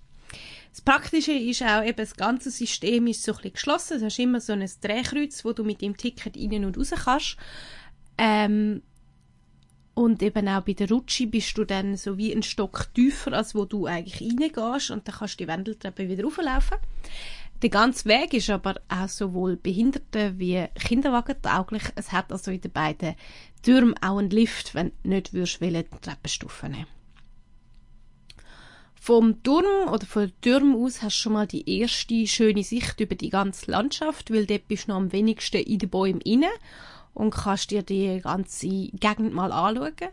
Das 0.72 0.82
Praktische 0.82 1.34
ist 1.34 1.62
auch, 1.64 1.84
eben 1.84 1.98
das 1.98 2.16
ganze 2.16 2.50
System 2.50 3.08
ist 3.08 3.24
so 3.24 3.34
ein 3.34 3.52
geschlossen. 3.52 4.00
Du 4.00 4.06
hast 4.06 4.20
immer 4.20 4.40
so 4.40 4.54
ein 4.54 4.70
Drehkreuz, 4.82 5.44
wo 5.44 5.52
du 5.52 5.64
mit 5.64 5.82
dem 5.82 5.98
Ticket 5.98 6.38
rein 6.38 6.66
und 6.66 6.78
raus 6.78 6.92
kannst. 7.04 7.38
Ähm, 8.18 8.82
und 9.94 10.24
eben 10.24 10.48
auch 10.48 10.62
bei 10.62 10.74
der 10.74 10.90
Rutsche 10.90 11.28
bist 11.28 11.58
du 11.58 11.66
dann 11.66 11.98
so 11.98 12.18
wie 12.18 12.34
ein 12.34 12.44
Stock 12.44 12.94
tiefer, 12.94 13.34
als 13.34 13.54
wo 13.54 13.66
du 13.66 13.86
eigentlich 13.86 14.22
reingehst 14.22 14.92
und 14.92 15.08
dann 15.08 15.16
kannst 15.16 15.40
du 15.40 15.44
die 15.44 15.48
Wendeltreppe 15.50 16.08
wieder 16.08 16.24
rauflaufen. 16.24 16.78
Der 17.62 17.70
ganze 17.70 18.06
Weg 18.06 18.34
ist 18.34 18.50
aber 18.50 18.76
auch 18.88 19.10
sowohl 19.10 19.58
Behinderten 19.58 20.40
wie 20.40 20.66
Kinderwagen 20.76 21.36
tauglich. 21.42 21.84
Es 21.96 22.12
hat 22.12 22.32
also 22.32 22.50
in 22.50 22.62
den 22.62 22.72
beiden 22.72 23.16
Türmen 23.62 23.96
auch 24.02 24.18
einen 24.18 24.32
Lift, 24.32 24.74
wenn 24.74 24.92
du 25.04 25.10
nicht 25.10 25.34
würdest, 25.34 25.60
Treppenstufen 26.02 26.72
nehmen 26.72 27.01
vom 29.02 29.42
Turm 29.42 29.90
oder 29.92 30.06
von 30.06 30.32
Turm 30.42 30.76
aus 30.76 31.02
hast 31.02 31.18
du 31.18 31.22
schon 31.24 31.34
mal 31.34 31.48
die 31.48 31.80
erste 31.80 32.28
schöne 32.28 32.64
Sicht 32.64 33.00
über 33.00 33.16
die 33.16 33.32
ganze 33.32 33.72
Landschaft, 33.72 34.32
weil 34.32 34.46
dort 34.46 34.68
bist 34.68 34.86
du 34.86 34.92
noch 34.92 34.98
am 34.98 35.12
wenigsten 35.12 35.58
in 35.58 35.80
den 35.80 35.90
Bäumen 35.90 36.22
inne 36.22 36.52
und 37.16 37.34
kannst 37.34 37.72
dir 37.72 37.82
die 37.82 38.22
ganze 38.22 38.68
Gegend 38.68 39.34
mal 39.34 39.52
anschauen. 39.52 40.12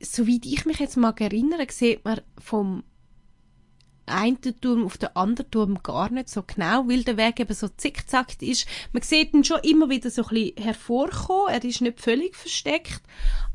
Soweit 0.00 0.46
ich 0.46 0.66
mich 0.66 0.78
jetzt 0.78 0.96
mal 0.96 1.12
erinnere, 1.18 1.66
sieht 1.68 2.04
man 2.04 2.20
vom 2.38 2.84
einen 4.06 4.40
Turm 4.60 4.86
auf 4.86 4.98
den 4.98 5.16
anderen 5.16 5.50
Turm 5.50 5.82
gar 5.82 6.12
nicht 6.12 6.28
so 6.28 6.44
genau, 6.44 6.88
weil 6.88 7.02
der 7.02 7.16
Weg 7.16 7.40
eben 7.40 7.54
so 7.54 7.66
zickzackt 7.66 8.40
ist. 8.40 8.68
Man 8.92 9.02
sieht 9.02 9.34
ihn 9.34 9.42
schon 9.42 9.64
immer 9.64 9.90
wieder 9.90 10.10
so 10.10 10.22
ein 10.22 10.28
bisschen 10.28 10.62
hervorkommen. 10.62 11.52
Er 11.52 11.64
ist 11.64 11.80
nicht 11.80 12.00
völlig 12.00 12.36
versteckt, 12.36 13.02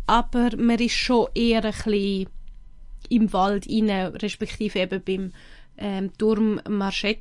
aber 0.07 0.57
man 0.57 0.79
ist 0.79 0.97
schon 0.97 1.29
eher 1.33 1.63
ein 1.63 1.71
bisschen 1.71 2.27
im 3.09 3.31
Wald 3.33 3.67
rein, 3.69 3.89
respektive 3.89 4.79
eben 4.79 5.01
beim 5.03 5.31
ähm, 5.77 6.11
Turm 6.17 6.61
Marschett 6.67 7.19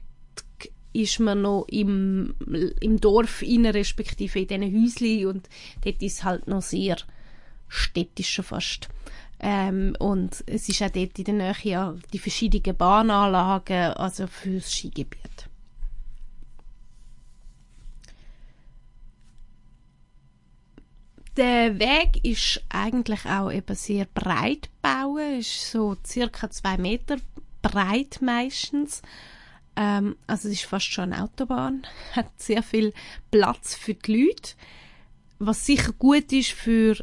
ist 0.93 1.21
man 1.21 1.43
noch 1.43 1.67
im, 1.69 2.35
im 2.81 3.01
Dorf 3.01 3.43
rein, 3.43 3.67
respektive 3.67 4.41
in 4.41 4.47
diesen 4.47 4.85
Häuschen 4.85 5.27
und 5.27 5.49
dort 5.85 6.03
ist 6.03 6.25
halt 6.25 6.47
noch 6.49 6.63
sehr 6.63 6.97
städtisch 7.69 8.41
fast. 8.43 8.89
Ähm, 9.41 9.97
und 9.99 10.45
es 10.47 10.69
ist 10.69 10.83
auch 10.83 10.91
dort 10.91 11.19
in 11.19 11.25
der 11.25 11.35
Nähe 11.35 11.99
die 12.13 12.19
verschiedenen 12.19 12.77
Bahnanlagen, 12.77 13.95
also 13.95 14.27
fürs 14.27 14.73
Skigebiet. 14.73 15.49
Der 21.37 21.79
Weg 21.79 22.23
ist 22.25 22.63
eigentlich 22.69 23.25
auch 23.25 23.51
eben 23.51 23.75
sehr 23.75 24.05
breit 24.05 24.69
bauen, 24.83 25.39
ist 25.39 25.71
so 25.71 25.97
circa 26.07 26.51
zwei 26.51 26.77
Meter 26.77 27.17
breit 27.63 28.19
meistens. 28.21 29.01
Ähm, 29.75 30.17
also 30.27 30.49
es 30.49 30.55
ist 30.55 30.65
fast 30.67 30.93
schon 30.93 31.13
eine 31.13 31.23
Autobahn, 31.23 31.87
hat 32.13 32.29
sehr 32.37 32.63
viel 32.63 32.93
Platz 33.31 33.75
für 33.75 33.95
die 33.95 34.27
Leute, 34.27 34.53
was 35.39 35.65
sicher 35.65 35.93
gut 35.93 36.31
ist 36.33 36.53
für 36.53 37.03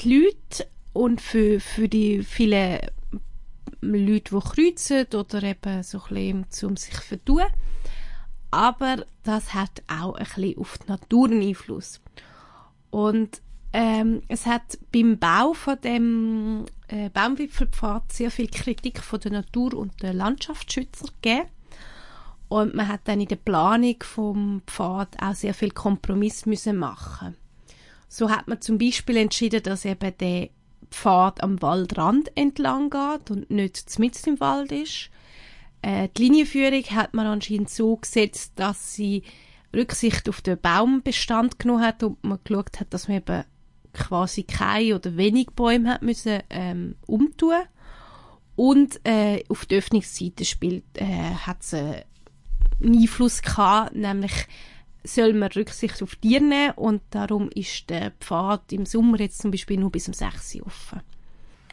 die 0.00 0.14
Leute 0.14 0.66
und 0.94 1.20
für, 1.20 1.60
für 1.60 1.88
die 1.88 2.22
vielen 2.22 2.80
Leute, 3.82 4.34
die 4.34 4.40
kreuzen 4.40 5.06
oder 5.12 5.42
eben 5.42 5.82
so 5.82 6.00
ein 6.08 6.44
bisschen, 6.48 6.70
um 6.70 6.76
sich 6.78 6.94
zu 6.94 7.02
vertun. 7.02 7.44
Aber 8.50 9.04
das 9.24 9.52
hat 9.52 9.82
auch 9.88 10.14
ein 10.14 10.24
bisschen 10.24 10.56
auf 10.56 10.78
die 10.78 10.88
Natur 10.88 11.28
einen 11.28 11.42
Einfluss. 11.42 12.00
Und 12.90 13.42
ähm, 13.72 14.22
es 14.28 14.46
hat 14.46 14.78
beim 14.92 15.18
Bau 15.18 15.52
von 15.52 15.80
dem 15.80 16.64
äh, 16.88 17.10
Baumwipfelpfad 17.10 18.12
sehr 18.12 18.30
viel 18.30 18.48
Kritik 18.48 19.02
von 19.02 19.20
der 19.20 19.32
Natur- 19.32 19.74
und 19.74 20.02
der 20.02 20.14
Landschaftsschützer 20.14 21.08
gegeben. 21.20 21.48
Und 22.48 22.74
man 22.74 22.88
hat 22.88 23.02
dann 23.04 23.20
in 23.20 23.28
der 23.28 23.36
Planung 23.36 23.96
vom 24.00 24.62
Pfad 24.66 25.22
auch 25.22 25.34
sehr 25.34 25.52
viel 25.52 25.70
Kompromiss 25.70 26.46
müssen 26.46 26.78
machen. 26.78 27.36
So 28.08 28.30
hat 28.30 28.48
man 28.48 28.62
zum 28.62 28.78
Beispiel 28.78 29.18
entschieden, 29.18 29.62
dass 29.62 29.84
eben 29.84 30.16
der 30.18 30.48
Pfad 30.90 31.42
am 31.42 31.60
Waldrand 31.60 32.30
entlang 32.34 32.88
geht 32.88 33.30
und 33.30 33.50
nicht 33.50 33.98
mitten 33.98 34.30
im 34.30 34.40
Wald 34.40 34.72
ist. 34.72 35.10
Äh, 35.82 36.08
die 36.16 36.22
Linienführung 36.22 36.84
hat 36.84 37.12
man 37.12 37.26
anscheinend 37.26 37.68
so 37.68 37.96
gesetzt, 37.96 38.52
dass 38.56 38.94
sie 38.94 39.24
Rücksicht 39.76 40.28
auf 40.30 40.40
den 40.40 40.58
Baumbestand 40.58 41.58
genommen 41.58 41.82
hat 41.82 42.02
und 42.02 42.24
man 42.24 42.38
geschaut 42.42 42.80
hat, 42.80 42.94
dass 42.94 43.08
man 43.08 43.18
eben 43.18 43.44
quasi 43.98 44.44
keine 44.44 44.94
oder 44.94 45.16
wenig 45.16 45.48
Bäume 45.54 45.94
hat 45.94 46.02
müssen 46.02 46.40
ähm, 46.50 46.94
umtun 47.06 47.62
und 48.56 49.00
äh, 49.04 49.44
auf 49.48 49.66
der 49.66 49.78
Öffnungsseite 49.78 50.44
spielt 50.44 50.84
äh, 50.94 51.04
hat 51.04 51.58
es 51.60 51.72
äh, 51.72 52.04
einen 52.82 53.00
Einfluss 53.00 53.42
gehabt, 53.42 53.94
nämlich 53.94 54.32
soll 55.04 55.32
man 55.32 55.50
Rücksicht 55.52 56.02
auf 56.02 56.16
Tiere 56.16 56.42
nehmen 56.42 56.72
und 56.72 57.02
darum 57.10 57.50
ist 57.50 57.88
der 57.90 58.12
Pfad 58.20 58.72
im 58.72 58.86
Sommer 58.86 59.20
jetzt 59.20 59.40
zum 59.40 59.50
Beispiel 59.50 59.78
nur 59.78 59.90
bis 59.90 60.08
um 60.08 60.14
6 60.14 60.56
Uhr 60.56 60.66
offen. 60.66 61.00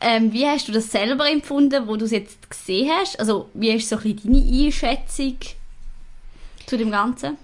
Ähm, 0.02 0.34
wie 0.34 0.46
hast 0.46 0.68
du 0.68 0.72
das 0.72 0.92
selber 0.92 1.30
empfunden, 1.30 1.88
wo 1.88 1.96
du 1.96 2.06
es 2.06 2.12
jetzt 2.12 2.50
gesehen 2.50 2.92
hast? 2.92 3.20
Also 3.20 3.50
wie 3.54 3.72
ist 3.72 3.90
so 3.90 3.98
ein 3.98 4.20
deine 4.24 4.66
Einschätzung 4.66 5.38
zu 6.66 6.78
dem 6.78 6.92
Ganzen? 6.92 7.38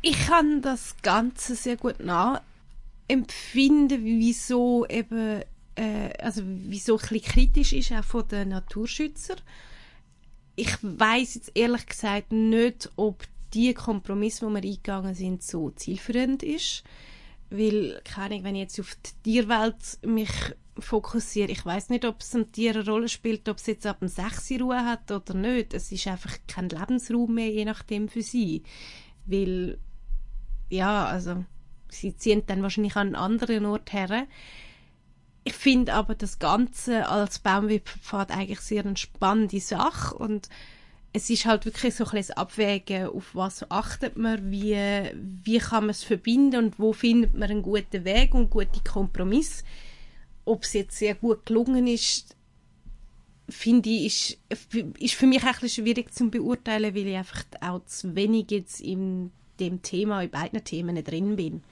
Ich 0.00 0.26
kann 0.26 0.62
das 0.62 0.94
Ganze 1.02 1.56
sehr 1.56 1.76
gut 1.76 2.00
nach 2.00 2.40
empfinden, 3.08 4.04
wieso 4.04 4.86
eben, 4.86 5.42
äh, 5.74 6.12
also 6.18 6.42
wieso 6.44 6.98
ein 6.98 7.20
kritisch 7.20 7.72
ist 7.72 7.92
auch 7.92 8.04
von 8.04 8.26
den 8.28 8.50
Naturschützern. 8.50 9.40
Ich 10.56 10.76
weiß 10.82 11.34
jetzt 11.34 11.52
ehrlich 11.54 11.86
gesagt 11.86 12.32
nicht, 12.32 12.90
ob 12.96 13.24
die 13.54 13.74
Kompromisse, 13.74 14.46
die 14.46 14.52
wir 14.52 14.62
eingegangen 14.62 15.14
sind, 15.14 15.42
so 15.42 15.70
zielführend 15.70 16.42
ist. 16.42 16.82
Weil, 17.50 18.00
keine 18.04 18.26
Ahnung, 18.26 18.44
wenn 18.44 18.54
ich 18.56 18.62
jetzt 18.62 18.80
auf 18.80 18.96
die 18.96 19.30
Tierwelt 19.30 19.76
mich 20.04 20.30
fokussiere, 20.78 21.50
ich 21.52 21.64
weiß 21.64 21.90
nicht, 21.90 22.04
ob 22.04 22.20
es 22.20 22.34
ein 22.34 22.50
Tier 22.50 22.74
eine 22.74 22.84
Rolle 22.84 23.08
spielt, 23.08 23.48
ob 23.48 23.58
es 23.58 23.66
jetzt 23.66 23.86
ab 23.86 24.00
dem 24.00 24.08
6 24.08 24.52
Ruhe 24.60 24.84
hat 24.84 25.10
oder 25.10 25.34
nicht. 25.34 25.72
Es 25.72 25.92
ist 25.92 26.06
einfach 26.06 26.36
kein 26.48 26.68
Lebensraum 26.68 27.34
mehr, 27.34 27.50
je 27.50 27.64
nachdem 27.64 28.08
für 28.08 28.22
sie. 28.22 28.62
Weil, 29.26 29.78
ja, 30.68 31.06
also 31.06 31.44
sie 31.88 32.16
ziehen 32.16 32.42
dann 32.46 32.62
wahrscheinlich 32.62 32.96
an 32.96 33.08
einen 33.08 33.16
anderen 33.16 33.66
Ort 33.66 33.92
her. 33.92 34.26
Ich 35.44 35.54
finde 35.54 35.94
aber 35.94 36.14
das 36.14 36.38
Ganze 36.38 37.08
als 37.08 37.38
Baumwipfelpfad 37.38 38.30
eigentlich 38.32 38.60
sehr 38.60 38.84
eine 38.84 38.96
spannende 38.96 39.60
Sache 39.60 40.16
und 40.16 40.48
es 41.12 41.30
ist 41.30 41.46
halt 41.46 41.64
wirklich 41.64 41.94
so 41.94 42.04
ein 42.04 42.10
bisschen 42.10 42.36
Abwägen, 42.36 43.06
auf 43.06 43.34
was 43.34 43.70
achtet 43.70 44.18
man, 44.18 44.50
wie, 44.50 44.76
wie 45.44 45.58
kann 45.58 45.84
man 45.84 45.90
es 45.90 46.04
verbinden 46.04 46.64
und 46.64 46.78
wo 46.78 46.92
findet 46.92 47.32
man 47.32 47.50
einen 47.50 47.62
guten 47.62 48.04
Weg 48.04 48.34
und 48.34 48.50
gute 48.50 48.80
Kompromiss. 48.86 49.64
Ob 50.44 50.64
es 50.64 50.74
jetzt 50.74 50.98
sehr 50.98 51.14
gut 51.14 51.46
gelungen 51.46 51.86
ist, 51.86 52.36
finde 53.48 53.88
ich, 53.88 54.38
ist, 54.50 54.74
ist 54.98 55.14
für 55.14 55.26
mich 55.26 55.42
ein 55.42 55.52
bisschen 55.52 55.84
schwierig 55.84 56.12
zu 56.12 56.28
beurteilen, 56.28 56.94
weil 56.94 57.06
ich 57.06 57.16
einfach 57.16 57.44
auch 57.62 57.84
zu 57.86 58.14
wenig 58.14 58.50
jetzt 58.50 58.80
in 58.80 59.32
dem 59.60 59.82
Thema, 59.82 60.22
in 60.22 60.30
beiden 60.30 60.62
Themen 60.64 61.02
drin 61.02 61.36
bin. 61.36 61.62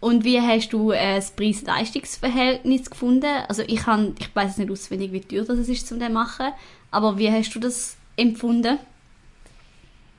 Und 0.00 0.24
wie 0.24 0.40
hast 0.40 0.72
du 0.72 0.92
äh, 0.92 1.16
das 1.16 1.30
Preis-Leistungs-Verhältnis 1.32 2.90
gefunden? 2.90 3.44
Also 3.48 3.62
ich, 3.66 3.86
han, 3.86 4.14
ich 4.18 4.34
weiß 4.34 4.58
nicht 4.58 4.70
auswendig, 4.70 5.12
wie 5.12 5.20
teuer 5.20 5.44
das 5.44 5.68
ist, 5.68 5.90
um 5.90 5.98
das 5.98 6.08
zu 6.08 6.14
machen, 6.14 6.52
aber 6.90 7.18
wie 7.18 7.30
hast 7.30 7.54
du 7.54 7.60
das 7.60 7.96
empfunden? 8.16 8.78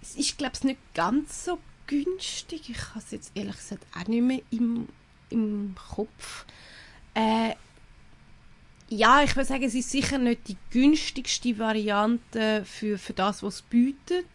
Es 0.01 0.15
ist, 0.15 0.37
glaube 0.37 0.53
ich, 0.55 0.63
nicht 0.63 0.79
ganz 0.93 1.45
so 1.45 1.59
günstig. 1.85 2.69
Ich 2.69 2.89
habe 2.89 2.99
es 2.99 3.11
jetzt 3.11 3.31
ehrlich 3.35 3.55
gesagt 3.55 3.85
auch 3.95 4.07
nicht 4.07 4.21
mehr 4.21 4.41
im, 4.51 4.87
im 5.29 5.75
Kopf. 5.93 6.45
Äh, 7.13 7.53
ja, 8.89 9.21
ich 9.23 9.35
würde 9.35 9.47
sagen, 9.47 9.63
es 9.63 9.75
ist 9.75 9.91
sicher 9.91 10.17
nicht 10.17 10.47
die 10.47 10.57
günstigste 10.71 11.57
Variante 11.59 12.63
für, 12.65 12.97
für 12.97 13.13
das, 13.13 13.43
was 13.43 13.55
es 13.55 13.61
bietet. 13.63 14.27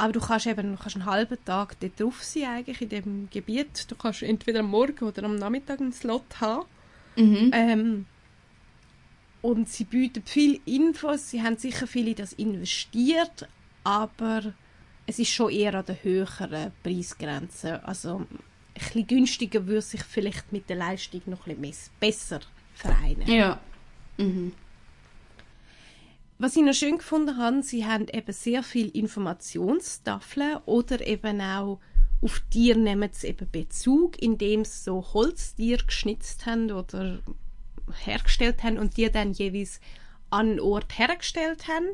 Aber 0.00 0.14
du 0.14 0.20
kannst 0.20 0.46
eben 0.46 0.72
du 0.72 0.78
kannst 0.78 0.96
einen 0.96 1.04
halben 1.04 1.36
Tag 1.44 1.78
dort 1.78 2.00
drauf 2.00 2.22
sein, 2.22 2.44
eigentlich, 2.44 2.80
in 2.80 2.88
dem 2.88 3.28
Gebiet. 3.30 3.90
Du 3.90 3.94
kannst 3.94 4.22
entweder 4.22 4.60
am 4.60 4.70
Morgen 4.70 5.04
oder 5.04 5.24
am 5.24 5.36
Nachmittag 5.36 5.78
einen 5.78 5.92
Slot 5.92 6.40
haben. 6.40 6.64
Mhm. 7.16 7.50
Ähm, 7.52 8.06
und 9.42 9.68
sie 9.68 9.84
bieten 9.84 10.22
viel 10.24 10.58
Infos, 10.64 11.28
sie 11.28 11.42
haben 11.42 11.58
sicher 11.58 11.86
viel 11.86 12.08
in 12.08 12.14
das 12.14 12.32
investiert, 12.32 13.46
aber 13.84 14.54
es 15.06 15.18
ist 15.18 15.32
schon 15.32 15.50
eher 15.50 15.74
an 15.74 15.84
der 15.84 16.02
höheren 16.02 16.72
Preisgrenze. 16.82 17.84
Also 17.84 18.20
ein 18.20 18.38
bisschen 18.72 19.06
günstiger 19.06 19.66
würde 19.66 19.82
sich 19.82 20.02
vielleicht 20.02 20.50
mit 20.50 20.70
der 20.70 20.76
Leistung 20.76 21.20
noch 21.26 21.46
ein 21.46 21.56
bisschen 21.56 21.92
besser 22.00 22.40
vereinen. 22.72 23.30
Ja. 23.30 23.60
Mhm. 24.16 24.54
Was 26.42 26.56
ich 26.56 26.62
noch 26.62 26.72
schön 26.72 26.96
gefunden 26.96 27.36
habe, 27.36 27.62
sie 27.62 27.84
haben 27.84 28.08
eben 28.08 28.32
sehr 28.32 28.62
viel 28.62 28.88
Informationstafeln 28.88 30.56
oder 30.64 31.06
eben 31.06 31.38
auch 31.42 31.80
auf 32.22 32.40
Tiere 32.48 32.78
nehmen 32.78 33.10
sie 33.12 33.26
eben 33.26 33.50
Bezug, 33.50 34.18
indem 34.22 34.64
sie 34.64 34.84
so 34.84 35.04
Holztiere 35.12 35.84
geschnitzt 35.84 36.46
haben 36.46 36.72
oder 36.72 37.20
hergestellt 38.04 38.62
haben 38.62 38.78
und 38.78 38.96
die 38.96 39.10
dann 39.10 39.34
jeweils 39.34 39.80
an 40.30 40.58
Ort 40.60 40.98
hergestellt 40.98 41.68
haben 41.68 41.90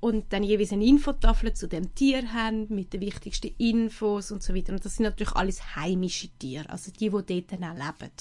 und 0.00 0.32
dann 0.32 0.42
jeweils 0.42 0.72
eine 0.72 0.84
Infotafel 0.84 1.54
zu 1.54 1.68
dem 1.68 1.94
Tier 1.94 2.32
haben 2.32 2.66
mit 2.70 2.92
den 2.92 3.00
wichtigsten 3.00 3.54
Infos 3.58 4.32
und 4.32 4.42
so 4.42 4.56
weiter. 4.56 4.72
Und 4.72 4.84
das 4.84 4.96
sind 4.96 5.04
natürlich 5.04 5.36
alles 5.36 5.76
heimische 5.76 6.30
Tiere, 6.40 6.68
also 6.68 6.90
die, 6.90 7.10
die 7.10 7.10
dort 7.10 7.52
dann 7.52 7.62
auch 7.62 7.74
leben. 7.74 8.12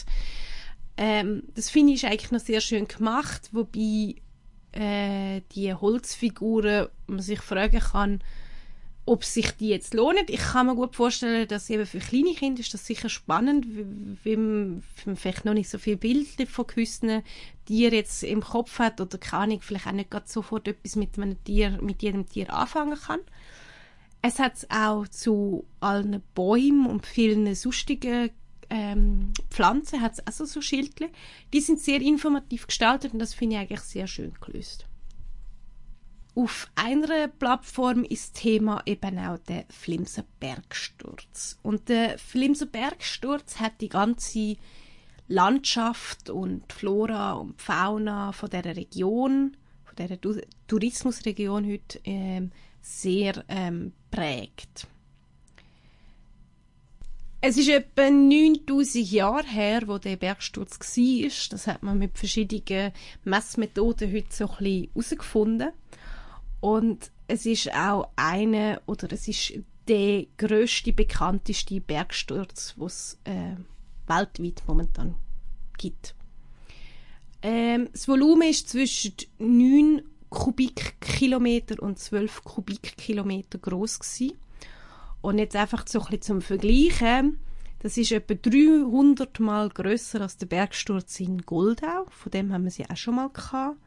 Ähm, 0.97 1.43
das 1.55 1.71
finde 1.71 1.93
ich 1.93 2.05
eigentlich 2.05 2.31
noch 2.31 2.41
sehr 2.41 2.61
schön 2.61 2.87
gemacht, 2.87 3.49
wobei 3.53 4.17
äh, 4.77 5.41
die 5.53 5.73
Holzfiguren 5.73 6.87
man 7.07 7.19
sich 7.19 7.39
fragen 7.39 7.79
kann, 7.79 8.21
ob 9.05 9.23
sich 9.23 9.51
die 9.51 9.69
jetzt 9.69 9.93
lohnen. 9.93 10.25
Ich 10.27 10.41
kann 10.41 10.67
mir 10.67 10.75
gut 10.75 10.95
vorstellen, 10.95 11.47
dass 11.47 11.69
eben 11.69 11.85
für 11.85 11.99
kleine 11.99 12.33
Kinder 12.33 12.59
ist 12.59 12.73
das 12.73 12.85
sicher 12.85 13.09
spannend, 13.09 13.65
weil 14.23 14.37
man 14.37 14.83
vielleicht 15.15 15.45
noch 15.45 15.53
nicht 15.53 15.69
so 15.69 15.77
viele 15.77 15.97
Bilder 15.97 16.45
von 16.45 16.67
gewissen 16.67 17.23
Tieren 17.65 17.93
jetzt 17.93 18.23
im 18.23 18.41
Kopf 18.41 18.79
hat 18.79 18.99
oder 18.99 19.17
keine 19.17 19.43
Ahnung, 19.43 19.61
vielleicht 19.61 19.87
auch 19.87 19.93
nicht 19.93 20.11
gerade 20.11 20.27
sofort 20.27 20.67
etwas 20.67 20.97
mit 20.97 21.17
einem 21.17 21.41
Tier, 21.45 21.79
mit 21.81 22.03
jedem 22.03 22.27
Tier 22.27 22.53
anfangen 22.53 22.97
kann. 22.99 23.21
Es 24.21 24.39
hat 24.39 24.67
auch 24.69 25.07
zu 25.07 25.65
allen 25.79 26.21
Bäumen 26.35 26.85
und 26.87 27.05
vielen 27.05 27.55
sonstigen 27.55 28.31
ähm, 28.69 29.33
Pflanzen 29.49 30.01
hat 30.01 30.13
es 30.13 30.19
also 30.27 30.45
so 30.45 30.61
Schildchen. 30.61 31.09
Die 31.53 31.61
sind 31.61 31.79
sehr 31.79 32.01
informativ 32.01 32.67
gestaltet 32.67 33.13
und 33.13 33.19
das 33.19 33.33
finde 33.33 33.55
ich 33.55 33.61
eigentlich 33.61 33.81
sehr 33.81 34.07
schön 34.07 34.33
gelöst. 34.39 34.85
Auf 36.35 36.69
einer 36.75 37.27
Plattform 37.29 38.03
ist 38.03 38.35
Thema 38.35 38.83
eben 38.85 39.17
auch 39.17 39.39
der 39.39 39.65
Flimser 39.69 40.23
Bergsturz. 40.39 41.57
Und 41.63 41.89
der 41.89 42.19
Flimser 42.19 42.67
Bergsturz 42.67 43.59
hat 43.59 43.81
die 43.81 43.89
ganze 43.89 44.55
Landschaft 45.27 46.29
und 46.29 46.71
Flora 46.71 47.33
und 47.33 47.59
Fauna 47.59 48.33
von 48.33 48.49
der 48.51 48.65
Region, 48.65 49.57
von 49.83 49.95
der 49.95 50.19
Tourismusregion 50.67 51.65
heute 51.71 51.99
ähm, 52.03 52.51
sehr 52.81 53.43
ähm, 53.47 53.93
prägt. 54.11 54.87
Es 57.39 57.55
ist 57.55 57.69
etwa 57.69 58.09
9000 58.09 59.11
Jahre 59.11 59.47
her, 59.47 59.83
wo 59.85 59.99
der 59.99 60.15
Bergsturz 60.15 60.79
war. 60.79 61.49
Das 61.51 61.67
hat 61.67 61.83
man 61.83 61.99
mit 61.99 62.17
verschiedenen 62.17 62.91
Messmethoden 63.25 64.11
heute 64.11 64.27
so 64.31 64.49
ein 64.49 64.57
bisschen 64.57 64.89
herausgefunden. 64.93 65.69
Und 66.61 67.11
es 67.27 67.45
ist 67.45 67.71
auch 67.73 68.09
eine 68.15 68.81
oder 68.87 69.11
es 69.11 69.27
ist 69.27 69.53
der 69.87 70.25
größte, 70.37 70.93
bekannteste 70.93 71.79
Bergsturz, 71.79 72.73
was 72.77 73.19
es 73.23 73.31
äh, 73.31 73.55
weltweit 74.07 74.63
momentan 74.65 75.15
gibt. 75.77 76.15
Ähm, 77.43 77.89
das 77.91 78.07
Volumen 78.07 78.49
ist 78.49 78.69
zwischen 78.69 79.13
9 79.37 80.01
Kubikkilometer 80.29 81.81
und 81.81 81.99
12 81.99 82.43
Kubikkilometer 82.43 83.59
groß 83.59 83.99
gewesen. 83.99 84.37
Und 85.21 85.39
jetzt 85.39 85.55
einfach 85.55 85.85
so 85.87 85.99
ein 85.99 86.05
bisschen 86.05 86.21
zum 86.21 86.41
Vergleichen, 86.41 87.39
das 87.79 87.97
ist 87.97 88.11
etwa 88.11 88.33
300 88.33 89.39
Mal 89.39 89.69
größer 89.69 90.21
als 90.21 90.37
der 90.37 90.47
Bergsturz 90.47 91.19
in 91.19 91.43
Goldau. 91.43 92.05
Von 92.09 92.31
dem 92.31 92.51
haben 92.51 92.63
wir 92.63 92.71
sie 92.71 92.89
auch 92.89 92.97
schon 92.97 93.15
mal 93.15 93.29
gehabt. 93.29 93.77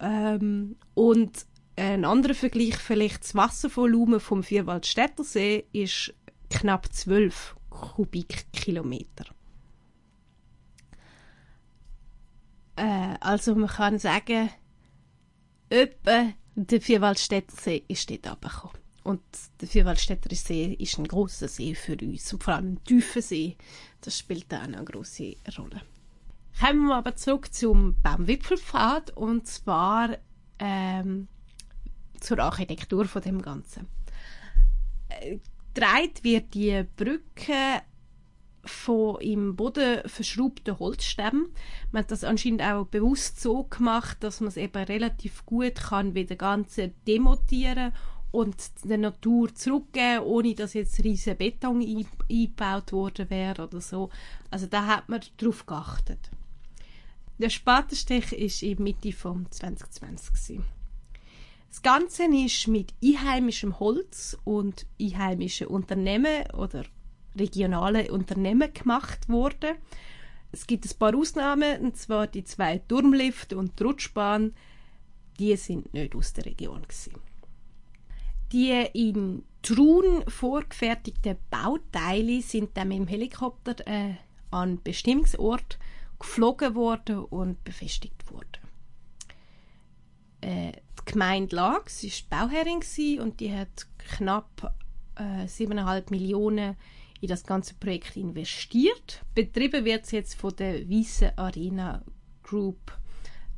Ähm, 0.00 0.76
und 0.94 1.46
ein 1.76 2.04
anderer 2.04 2.34
Vergleich, 2.34 2.76
vielleicht 2.76 3.24
das 3.24 3.34
Wasservolumen 3.34 4.20
vom 4.20 4.42
Vierwaldstätter 4.42 5.24
See 5.24 5.66
ist 5.72 6.14
knapp 6.50 6.92
12 6.92 7.56
Kubikkilometer. 7.68 9.26
Äh, 12.76 13.14
also 13.20 13.54
man 13.54 13.68
kann 13.68 13.98
sagen, 13.98 14.50
etwa 15.68 16.32
der 16.54 16.80
Vierwaldstätter 16.80 17.54
See 17.56 17.84
ist 17.88 18.08
dort 18.10 18.26
runtergekommen. 18.26 18.83
Und 19.04 19.20
der 19.60 19.68
Vierwaldstätter 19.68 20.34
See 20.34 20.74
ist 20.78 20.98
ein 20.98 21.06
großer 21.06 21.46
See 21.46 21.74
für 21.74 21.96
uns 22.00 22.32
und 22.32 22.42
vor 22.42 22.54
allem 22.54 22.72
ein 22.72 22.84
tiefer 22.84 23.20
See. 23.20 23.56
Das 24.00 24.18
spielt 24.18 24.50
da 24.50 24.62
eine 24.62 24.82
große 24.82 25.36
Rolle. 25.58 25.82
Kommen 26.58 26.86
wir 26.86 26.96
aber 26.96 27.14
zurück 27.14 27.52
zum 27.52 27.96
Baumwipfelpfad 28.02 29.10
und 29.10 29.46
zwar 29.46 30.16
ähm, 30.58 31.28
zur 32.18 32.38
Architektur 32.38 33.04
von 33.04 33.20
dem 33.20 33.42
Ganzen. 33.42 33.88
Äh, 35.10 35.38
wird 36.22 36.54
die 36.54 36.84
Brücke 36.96 37.82
von 38.64 39.20
im 39.20 39.56
Boden 39.56 40.08
verschraubten 40.08 40.78
Holzstämmen. 40.78 41.48
Man 41.92 42.04
hat 42.04 42.10
das 42.10 42.24
anscheinend 42.24 42.62
auch 42.62 42.86
bewusst 42.86 43.40
so 43.40 43.64
gemacht, 43.64 44.18
dass 44.20 44.40
man 44.40 44.48
es 44.48 44.56
eben 44.56 44.84
relativ 44.84 45.44
gut 45.44 45.74
kann 45.74 46.14
wieder 46.14 46.36
ganze 46.36 46.92
demontieren 47.06 47.92
und 48.34 48.56
der 48.82 48.98
Natur 48.98 49.54
zurückgeben, 49.54 50.24
ohne 50.24 50.56
dass 50.56 50.74
jetzt 50.74 51.02
riesen 51.04 51.36
Beton 51.36 51.80
eingebaut 51.80 52.90
worden 52.90 53.30
wäre 53.30 53.62
oder 53.62 53.80
so. 53.80 54.10
Also 54.50 54.66
da 54.66 54.86
hat 54.86 55.08
man 55.08 55.20
darauf 55.36 55.64
geachtet. 55.64 56.30
Der 57.38 57.48
Spatenstich 57.48 58.32
ist 58.32 58.64
in 58.64 58.82
Mitte 58.82 59.12
vom 59.12 59.48
2020 59.48 60.28
gewesen. 60.32 60.64
Das 61.68 61.82
Ganze 61.82 62.24
ist 62.24 62.66
mit 62.66 62.92
einheimischem 63.04 63.78
Holz 63.78 64.36
und 64.42 64.84
einheimischen 65.00 65.68
Unternehmen 65.68 66.50
oder 66.54 66.84
regionalen 67.38 68.10
Unternehmen 68.10 68.72
gemacht 68.72 69.28
worden. 69.28 69.76
Es 70.50 70.66
gibt 70.66 70.86
ein 70.86 70.98
paar 70.98 71.16
Ausnahmen, 71.16 71.80
und 71.82 71.96
zwar 71.96 72.26
die 72.26 72.42
zwei 72.42 72.78
Turmlifte 72.78 73.56
und 73.56 73.78
die 73.78 73.84
Rutschbahn. 73.84 74.54
Die 75.38 75.56
sind 75.56 75.94
nicht 75.94 76.16
aus 76.16 76.32
der 76.32 76.46
Region. 76.46 76.82
Gewesen. 76.82 77.14
Die 78.54 78.70
in 78.92 79.42
Trun 79.62 80.22
vorgefertigten 80.28 81.36
Bauteile 81.50 82.40
sind 82.40 82.76
dann 82.76 82.86
mit 82.86 82.98
dem 82.98 83.08
Helikopter 83.08 83.74
äh, 83.84 84.14
an 84.52 84.80
Bestimmungsort 84.80 85.76
geflogen 86.20 86.76
worden 86.76 87.24
und 87.24 87.64
befestigt 87.64 88.30
worden. 88.30 88.62
Äh, 90.40 90.70
die 90.72 91.12
Gemeinde 91.12 91.56
Lax 91.56 92.04
war 92.04 92.46
Bauherrin 92.46 92.80
und 93.20 93.40
die 93.40 93.52
hat 93.52 93.88
knapp 93.98 94.72
äh, 95.16 95.46
7,5 95.46 96.10
Millionen 96.10 96.76
in 97.20 97.28
das 97.28 97.42
ganze 97.42 97.74
Projekt 97.74 98.16
investiert. 98.16 99.24
Betrieben 99.34 99.84
wird 99.84 100.04
es 100.04 100.12
jetzt 100.12 100.34
von 100.36 100.54
der 100.54 100.88
Wiese 100.88 101.36
Arena 101.36 102.04
Group. 102.44 102.96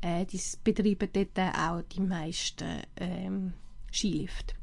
Äh, 0.00 0.24
die 0.24 0.40
betreiben 0.64 1.11
dort 1.12 1.38
auch 1.54 1.82
die 1.82 2.00
meisten 2.00 2.80
ähm, 2.96 3.52
Skilifte. 3.92 4.54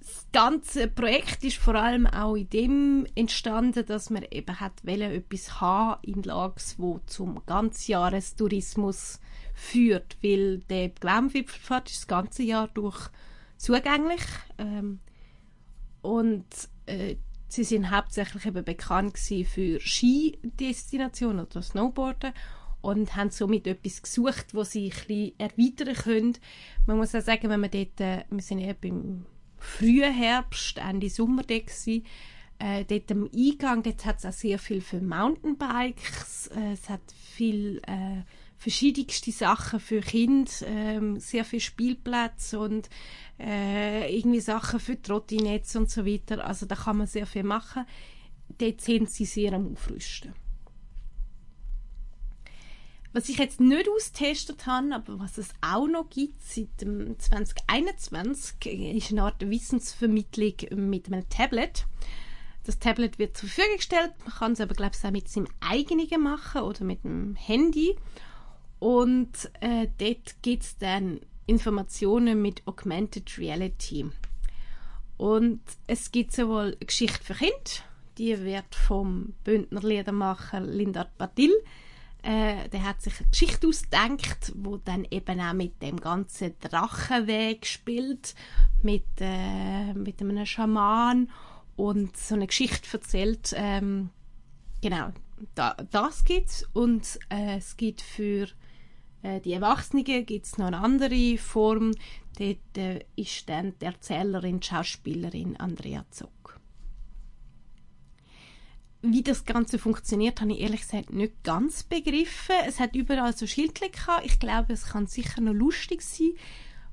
Das 0.00 0.21
ganze 0.32 0.88
Projekt 0.88 1.44
ist 1.44 1.58
vor 1.58 1.74
allem 1.74 2.06
auch 2.06 2.34
in 2.34 2.48
dem 2.48 3.06
entstanden, 3.14 3.84
dass 3.86 4.10
man 4.10 4.24
eben 4.30 4.60
hat 4.60 4.84
etwas 4.84 5.60
haben 5.60 6.00
in 6.02 6.22
Lags, 6.22 6.78
wo 6.78 7.00
zum 7.06 7.44
Ganzjahrestourismus 7.46 9.20
führt, 9.54 10.16
weil 10.22 10.58
der 10.70 10.88
Glaumwipfelpfad 10.88 11.90
ist 11.90 12.00
das 12.00 12.06
ganze 12.06 12.42
Jahr 12.42 12.68
durch 12.68 13.10
zugänglich 13.58 14.22
ähm, 14.58 15.00
und 16.00 16.46
äh, 16.86 17.16
sie 17.48 17.64
sind 17.64 17.90
hauptsächlich 17.90 18.46
eben 18.46 18.64
bekannt 18.64 19.18
für 19.18 19.78
Skidestinationen 19.80 21.46
oder 21.46 21.62
Snowboarden 21.62 22.32
und 22.80 23.14
haben 23.14 23.30
somit 23.30 23.66
etwas 23.66 24.02
gesucht, 24.02 24.54
wo 24.54 24.64
sie 24.64 24.92
ein 25.08 25.32
erweitern 25.38 25.94
können. 25.94 26.38
Man 26.86 26.96
muss 26.96 27.14
auch 27.14 27.20
sagen, 27.20 27.48
wenn 27.50 27.60
man 27.60 27.70
dort, 27.70 28.00
äh, 28.00 28.24
wir 28.30 28.42
sind 28.42 28.58
eben 28.58 28.88
im 28.88 29.26
frühen 29.62 30.12
Herbst, 30.12 30.78
Ende 30.78 31.08
Sommer 31.08 31.42
dort 31.42 31.66
gewesen, 31.66 32.04
äh, 32.58 32.84
dort 32.84 33.10
am 33.10 33.28
Eingang, 33.34 33.82
dort 33.82 34.04
hat 34.04 34.18
es 34.18 34.26
auch 34.26 34.32
sehr 34.32 34.58
viel 34.58 34.80
für 34.80 35.00
Mountainbikes, 35.00 36.48
äh, 36.48 36.72
es 36.72 36.88
hat 36.88 37.00
viel 37.34 37.80
äh, 37.86 38.22
verschiedenste 38.56 39.32
Sachen 39.32 39.80
für 39.80 40.00
Kinder, 40.00 40.50
ähm, 40.64 41.18
sehr 41.18 41.44
viele 41.44 41.60
Spielplätze 41.60 42.60
und 42.60 42.88
äh, 43.40 44.16
irgendwie 44.16 44.40
Sachen 44.40 44.78
für 44.78 45.00
Trottinetz 45.00 45.74
und 45.74 45.90
so 45.90 46.06
weiter. 46.06 46.46
Also 46.46 46.66
da 46.66 46.76
kann 46.76 46.98
man 46.98 47.08
sehr 47.08 47.26
viel 47.26 47.42
machen. 47.42 47.84
Dort 48.58 48.80
sind 48.80 49.10
sie 49.10 49.24
sehr 49.24 49.54
am 49.54 49.72
Aufrüsten. 49.72 50.32
Was 53.14 53.28
ich 53.28 53.36
jetzt 53.36 53.60
nicht 53.60 53.88
austestet 53.90 54.66
habe, 54.66 54.94
aber 54.94 55.18
was 55.20 55.36
es 55.36 55.50
auch 55.60 55.86
noch 55.86 56.08
gibt 56.08 56.42
seit 56.42 56.80
dem 56.80 57.18
2021, 57.18 58.96
ist 58.96 59.10
eine 59.10 59.24
Art 59.24 59.48
Wissensvermittlung 59.48 60.54
mit 60.90 61.08
einem 61.08 61.28
Tablet. 61.28 61.84
Das 62.64 62.78
Tablet 62.78 63.18
wird 63.18 63.36
zur 63.36 63.50
Verfügung 63.50 63.76
gestellt, 63.76 64.12
man 64.24 64.34
kann 64.34 64.52
es 64.52 64.60
aber 64.60 64.74
glaube 64.74 64.92
ich 64.98 65.04
auch 65.04 65.10
mit 65.10 65.28
seinem 65.28 65.48
eigenen 65.60 66.22
machen 66.22 66.62
oder 66.62 66.84
mit 66.84 67.04
dem 67.04 67.34
Handy. 67.34 67.96
Und 68.78 69.50
äh, 69.60 69.88
dort 69.98 70.42
gibt 70.42 70.62
es 70.62 70.78
dann 70.78 71.20
Informationen 71.46 72.40
mit 72.40 72.66
Augmented 72.66 73.36
Reality. 73.36 74.06
Und 75.18 75.60
es 75.86 76.12
gibt 76.12 76.32
sowohl 76.32 76.76
Geschichte 76.80 77.22
für 77.22 77.34
Kinder, 77.34 77.82
die 78.16 78.42
wird 78.42 78.74
vom 78.74 79.34
Bündner 79.44 79.82
Liedermacher 79.82 80.60
Lindart 80.60 81.16
Badil 81.18 81.52
äh, 82.22 82.68
der 82.68 82.84
hat 82.84 83.02
sich 83.02 83.18
eine 83.18 83.28
Geschichte 83.30 83.66
ausgedacht, 83.66 84.52
wo 84.54 84.76
dann 84.76 85.04
eben 85.10 85.40
auch 85.40 85.52
mit 85.52 85.82
dem 85.82 85.98
ganzen 85.98 86.54
Drachenweg 86.60 87.66
spielt, 87.66 88.34
mit, 88.82 89.04
äh, 89.18 89.92
mit 89.94 90.20
einem 90.20 90.46
Schaman 90.46 91.30
und 91.76 92.16
so 92.16 92.36
eine 92.36 92.46
Geschichte 92.46 92.96
erzählt. 92.96 93.52
Ähm, 93.56 94.10
genau, 94.80 95.10
da, 95.54 95.74
das 95.90 96.24
gibt's 96.24 96.68
und 96.72 97.18
äh, 97.28 97.56
es 97.56 97.76
gibt 97.76 98.00
für 98.00 98.46
äh, 99.22 99.40
die 99.40 99.52
Erwachsenen 99.52 100.04
gibt's 100.04 100.58
noch 100.58 100.66
eine 100.66 100.78
andere 100.78 101.36
Form. 101.38 101.92
Dort 102.38 102.78
äh, 102.78 103.04
ist 103.16 103.48
dann 103.48 103.74
die 103.80 103.86
Erzählerin, 103.86 104.60
die 104.60 104.66
Schauspielerin 104.66 105.56
Andrea 105.56 106.04
Zog 106.10 106.61
wie 109.02 109.22
das 109.22 109.44
Ganze 109.44 109.78
funktioniert, 109.78 110.40
habe 110.40 110.52
ich 110.52 110.60
ehrlich 110.60 110.82
gesagt 110.82 111.12
nicht 111.12 111.42
ganz 111.42 111.82
begriffen. 111.82 112.54
Es 112.66 112.78
hat 112.78 112.94
überall 112.94 113.36
so 113.36 113.46
Schildchen 113.46 113.90
gehabt. 113.90 114.24
Ich 114.24 114.38
glaube, 114.38 114.72
es 114.72 114.86
kann 114.86 115.06
sicher 115.06 115.40
noch 115.40 115.52
lustig 115.52 116.02
sein. 116.02 116.30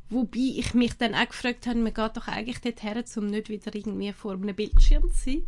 Wobei 0.09 0.55
ich 0.55 0.73
mich 0.73 0.93
dann 0.93 1.13
auch 1.13 1.27
gefragt 1.27 1.67
habe, 1.67 1.77
man 1.77 1.93
geht 1.93 2.17
doch 2.17 2.27
eigentlich 2.27 2.61
dorthin, 2.61 3.03
um 3.15 3.27
nicht 3.27 3.49
wieder 3.49 3.73
irgendwie 3.75 4.11
vor 4.11 4.33
einem 4.33 4.55
Bildschirm 4.55 5.03
zu 5.11 5.23
sein. 5.23 5.43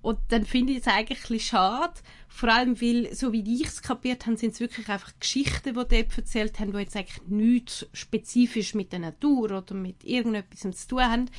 Und 0.00 0.18
dann 0.28 0.46
finde 0.46 0.74
ich 0.74 0.78
es 0.78 0.86
eigentlich 0.86 1.28
ein 1.28 1.40
schade. 1.40 1.94
Vor 2.28 2.50
allem, 2.50 2.80
weil, 2.80 3.12
so 3.12 3.32
wie 3.32 3.60
ich 3.60 3.66
es 3.66 3.82
kapiert 3.82 4.26
habe, 4.26 4.36
sind 4.36 4.52
es 4.52 4.60
wirklich 4.60 4.88
einfach 4.88 5.12
Geschichten, 5.18 5.70
die 5.70 5.72
dort 5.74 6.16
erzählt 6.16 6.60
haben, 6.60 6.70
die 6.70 6.78
jetzt 6.78 6.94
eigentlich 6.94 7.26
nichts 7.26 7.88
spezifisch 7.92 8.74
mit 8.74 8.92
der 8.92 9.00
Natur 9.00 9.50
oder 9.50 9.74
mit 9.74 10.04
irgendetwas 10.04 10.60
zu 10.60 10.88
tun 10.88 11.02
haben. 11.02 11.30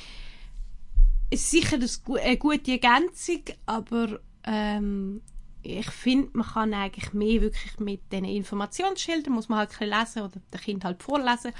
Es 1.30 1.44
ist 1.44 1.50
sicher 1.50 1.78
eine 1.78 2.36
gute 2.36 2.72
Ergänzung, 2.72 3.42
aber 3.64 4.20
ähm, 4.48 5.20
ich 5.62 5.90
finde, 5.90 6.30
man 6.32 6.46
kann 6.46 6.72
eigentlich 6.72 7.12
mehr 7.12 7.42
wirklich 7.42 7.78
mit 7.78 8.00
diesen 8.10 8.24
Informationsschildern, 8.24 9.34
muss 9.34 9.48
man 9.48 9.58
halt 9.58 9.70
ein 9.80 9.88
lesen 9.88 10.22
oder 10.22 10.40
dem 10.52 10.60
Kind 10.60 10.84
halt 10.84 11.02
vorlesen. 11.02 11.52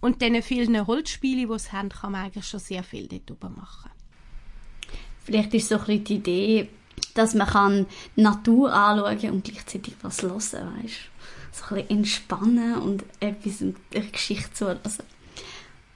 Und 0.00 0.22
diesen 0.22 0.42
vielen 0.42 0.86
Holzspielen, 0.86 1.48
die 1.48 1.54
es 1.54 1.72
haben, 1.72 1.88
kann 1.88 2.12
man 2.12 2.26
eigentlich 2.26 2.46
schon 2.46 2.60
sehr 2.60 2.84
viel 2.84 3.08
dort 3.08 3.42
machen. 3.56 3.90
Vielleicht 5.24 5.54
ist 5.54 5.68
so 5.68 5.76
ein 5.76 5.80
bisschen 5.80 6.04
die 6.04 6.14
Idee, 6.14 6.68
dass 7.14 7.34
man 7.34 7.48
kann 7.48 7.86
Natur 8.14 8.72
anschauen 8.72 9.30
und 9.30 9.44
gleichzeitig 9.44 9.94
was 10.02 10.22
hören, 10.22 10.34
weißt 10.36 10.54
So 11.50 11.64
ein 11.64 11.74
bisschen 11.74 11.90
entspannen 11.90 12.76
und 12.76 13.04
etwas 13.18 13.60
in 13.62 13.74
der 13.92 14.02
Geschichte 14.02 14.52
zuhören. 14.52 14.80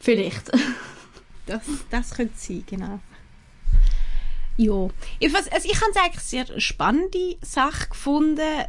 Vielleicht. 0.01 0.51
Das, 1.47 1.63
das 1.91 2.11
könnte 2.13 2.35
sein, 2.37 2.65
genau. 2.67 3.01
Ja, 4.63 4.91
ich, 5.21 5.35
also 5.35 5.49
ich 5.71 5.81
habe 5.81 5.91
es 5.91 5.97
eigentlich 5.97 6.23
sehr 6.23 6.61
spannende 6.61 7.39
Sache 7.41 7.89
gefunden. 7.89 8.67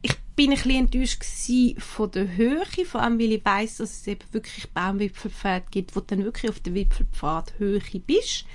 Ich 0.00 0.16
bin 0.34 0.52
ein 0.52 0.56
bisschen 0.56 0.70
enttäuscht 0.70 1.22
von 1.82 2.10
der 2.10 2.34
Höhe, 2.34 2.64
vor 2.86 3.02
allem 3.02 3.18
weil 3.18 3.32
ich 3.32 3.44
weiss, 3.44 3.76
dass 3.76 3.90
es 3.90 4.06
eben 4.06 4.24
wirklich 4.32 4.70
Baumwipfelpfade 4.70 5.66
gibt, 5.70 5.94
wo 5.94 6.00
du 6.00 6.06
dann 6.06 6.24
wirklich 6.24 6.50
auf 6.50 6.60
der 6.60 6.72
Wipfelpfad 6.72 7.58
Höhe 7.58 7.82
bist. 8.06 8.46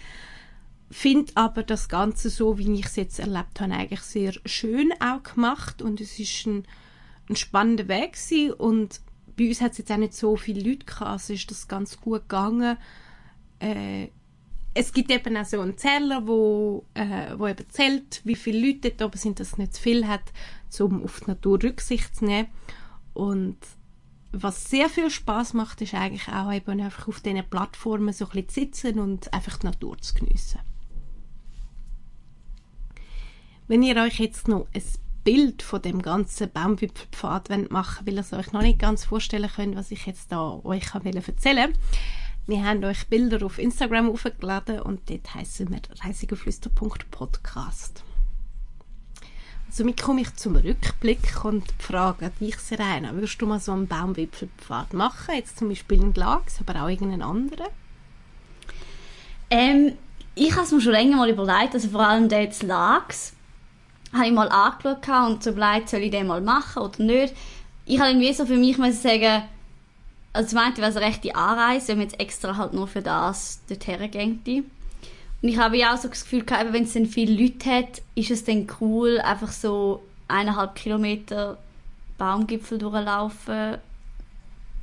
Finde 0.90 1.32
aber 1.36 1.62
das 1.62 1.90
Ganze 1.90 2.32
so, 2.32 2.58
wie 2.58 2.74
ich 2.74 2.88
es 2.88 2.96
jetzt 2.96 3.20
erlebt 3.20 3.62
habe, 3.62 3.76
eigentlich 3.76 4.02
sehr 4.02 4.34
schön 4.48 4.94
auch 5.00 5.22
gemacht 5.22 5.84
und 5.84 6.02
es 6.02 6.18
ist 6.18 6.48
ein, 6.48 6.64
ein 7.30 7.36
spannender 7.36 7.88
Weg 7.88 8.14
gewesen. 8.14 8.54
und 8.54 9.00
bei 9.38 9.50
uns 9.50 9.62
hat 9.62 9.74
es 9.74 9.78
jetzt 9.78 9.92
auch 9.92 9.98
nicht 9.98 10.16
so 10.16 10.36
viele 10.38 10.68
Leute 10.68 10.88
gehabt, 10.88 11.12
also 11.12 11.34
ist 11.34 11.52
das 11.52 11.68
ganz 11.68 12.02
gut 12.02 12.22
gegangen. 12.22 12.78
Äh, 13.60 14.08
es 14.78 14.92
gibt 14.92 15.10
eben 15.10 15.38
auch 15.38 15.46
so 15.46 15.62
einen 15.62 15.78
Zähler, 15.78 16.28
wo, 16.28 16.86
äh, 16.94 17.34
wo 17.38 17.48
eben 17.48 17.68
zählt, 17.70 18.22
wie 18.26 18.36
viele 18.36 18.68
Leute 18.68 18.92
dort 18.92 19.10
oben 19.10 19.18
sind, 19.18 19.40
dass 19.40 19.54
es 19.54 19.58
nicht 19.58 19.74
zu 19.74 19.82
viel 19.82 20.06
hat, 20.06 20.34
um 20.80 21.02
auf 21.02 21.22
die 21.22 21.32
Natur 21.32 21.64
Rücksicht 21.64 22.14
zu 22.14 22.26
nehmen. 22.26 22.50
Und 23.14 23.58
was 24.34 24.70
sehr 24.70 24.90
viel 24.90 25.10
Spaß 25.10 25.54
macht, 25.54 25.82
ist 25.82 25.94
eigentlich 25.94 26.28
auch 26.28 26.52
eben 26.52 26.82
einfach 26.82 27.08
auf 27.08 27.22
diesen 27.22 27.50
Plattformen 27.50 28.14
so 28.14 28.26
ein 28.26 28.32
bisschen 28.32 28.50
zu 28.50 28.82
sitzen 28.82 29.00
und 29.00 29.34
einfach 29.34 29.58
die 29.58 29.68
Natur 29.68 29.98
zu 30.00 30.14
geniessen. 30.14 30.60
Wenn 33.68 33.82
ihr 33.82 33.96
euch 33.96 34.20
jetzt 34.20 34.50
noch 34.50 34.68
ein 34.74 34.84
Bild 35.24 35.64
von 35.64 35.82
dem 35.82 36.02
ganzen 36.02 36.52
Baumwipfelpfad 36.52 37.50
machen 37.72 38.06
wollt, 38.06 38.08
weil 38.08 38.14
ihr 38.16 38.20
es 38.20 38.34
euch 38.34 38.52
noch 38.52 38.62
nicht 38.62 38.80
ganz 38.80 39.06
vorstellen 39.06 39.50
könnt, 39.56 39.78
was 39.78 39.92
ich 39.92 40.06
jetzt 40.06 40.34
da 40.34 40.60
euch 40.66 40.94
erzählen 40.94 41.70
will, 41.70 41.74
wir 42.48 42.64
haben 42.64 42.84
euch 42.84 43.08
Bilder 43.08 43.44
auf 43.46 43.58
Instagram 43.58 44.12
aufgeladen 44.12 44.82
und 44.82 45.10
dort 45.10 45.34
heißen 45.34 45.70
wir 45.70 45.80
reisigeflüster.podcast. 46.04 48.04
Somit 49.72 50.02
komme 50.02 50.22
ich 50.22 50.34
zum 50.36 50.56
Rückblick 50.56 51.44
und 51.44 51.66
frage 51.80 52.32
dich, 52.40 52.58
Serena, 52.60 53.14
würdest 53.14 53.42
du 53.42 53.48
mal 53.48 53.60
so 53.60 53.72
einen 53.72 53.88
Baumwipfelpfad 53.88 54.94
machen? 54.94 55.36
Jetzt 55.36 55.58
zum 55.58 55.70
Beispiel 55.70 56.02
in 56.02 56.14
Glax, 56.14 56.60
aber 56.62 56.84
auch 56.84 56.88
irgendeinen 56.88 57.24
anderen? 57.24 57.68
Ähm, 59.50 59.94
ich 60.36 60.52
habe 60.54 60.64
es 60.64 60.72
mir 60.72 60.82
schon 60.82 60.92
länger 60.92 61.18
mal 61.18 61.30
überlegt, 61.30 61.74
also 61.74 61.90
vor 61.90 62.08
allem 62.08 62.30
der 62.30 62.44
jetzt 62.44 62.64
Lags, 62.64 63.34
habe 64.14 64.28
ich 64.28 64.32
mal 64.32 64.50
angeschaut 64.50 65.28
und 65.28 65.44
so 65.44 65.50
überlegt, 65.50 65.90
soll 65.90 66.02
ich 66.02 66.12
den 66.12 66.28
mal 66.28 66.42
machen 66.42 66.84
oder 66.84 67.04
nicht. 67.04 67.34
Ich 67.86 68.00
habe 68.00 68.12
irgendwie 68.12 68.34
so 68.34 68.46
für 68.46 68.58
mich 68.58 68.78
sagen, 68.78 69.44
also 70.36 70.50
zum 70.50 70.60
einen 70.60 70.78
wäre 70.78 70.90
es 70.90 70.98
eine 70.98 71.06
rechte 71.06 71.34
Anreise, 71.36 71.90
wenn 71.90 72.00
man 72.00 72.08
jetzt 72.08 72.20
extra 72.20 72.58
halt 72.58 72.74
nur 72.74 72.88
für 72.88 73.02
das 73.02 73.62
dorthin 73.70 74.12
ginge. 74.12 74.64
Und 75.42 75.50
ich 75.50 75.58
habe 75.58 75.78
ja 75.78 75.94
auch 75.94 75.98
so 75.98 76.10
das 76.10 76.24
Gefühl 76.24 76.44
gehabt, 76.44 76.74
wenn 76.74 76.84
es 76.84 76.94
dann 76.94 77.06
viele 77.06 77.42
Leute 77.42 77.70
hat, 77.70 78.02
ist 78.16 78.32
es 78.32 78.44
dann 78.44 78.68
cool, 78.82 79.20
einfach 79.20 79.52
so 79.52 80.04
eineinhalb 80.28 80.76
Kilometer 80.76 81.58
Baumgipfel 82.18 82.78
durchlaufen. 82.78 83.78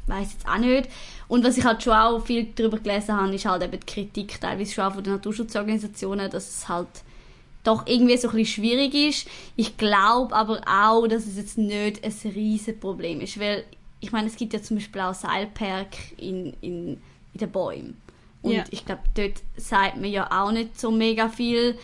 Weiß 0.07 0.33
jetzt 0.33 0.49
auch 0.49 0.59
nicht. 0.59 0.89
Und 1.29 1.45
was 1.45 1.59
ich 1.59 1.65
halt 1.65 1.83
schon 1.83 1.93
auch 1.93 2.25
viel 2.25 2.49
darüber 2.55 2.79
gelesen 2.79 3.17
habe, 3.17 3.35
ist 3.35 3.45
halt 3.45 3.63
eben 3.63 3.79
die 3.79 3.87
Kritik 3.87 4.41
teilweise 4.41 4.73
schon 4.73 4.85
auch 4.85 4.95
von 4.95 5.05
den 5.05 5.15
Naturschutzorganisationen, 5.15 6.31
dass 6.31 6.49
es 6.49 6.69
halt 6.69 6.89
doch 7.63 7.87
irgendwie 7.87 8.17
so 8.17 8.29
ein 8.29 8.37
bisschen 8.37 8.63
schwierig 8.63 8.95
ist. 8.95 9.29
Ich 9.57 9.77
glaube 9.77 10.35
aber 10.35 10.63
auch, 10.67 11.07
dass 11.07 11.27
es 11.27 11.37
jetzt 11.37 11.59
nicht 11.59 12.05
ein 12.05 12.33
riesen 12.33 12.81
Problem 12.81 13.21
ist, 13.21 13.39
weil 13.39 13.65
ich 14.03 14.11
meine, 14.11 14.27
es 14.27 14.37
gibt 14.37 14.53
ja 14.53 14.61
zum 14.61 14.77
Beispiel 14.77 15.01
auch 15.01 15.15
Seilpark 15.15 15.97
in, 16.19 16.55
in, 16.61 17.01
in 17.33 17.41
den 17.41 17.51
Bäumen. 17.51 17.97
Und 18.43 18.53
ja. 18.53 18.65
ich 18.71 18.85
glaube, 18.85 19.03
dort 19.15 19.41
sagt 19.57 19.97
man 19.97 20.11
ja 20.11 20.29
auch 20.31 20.51
nicht 20.51 20.79
so 20.79 20.91
mega 20.91 21.29
viel. 21.29 21.79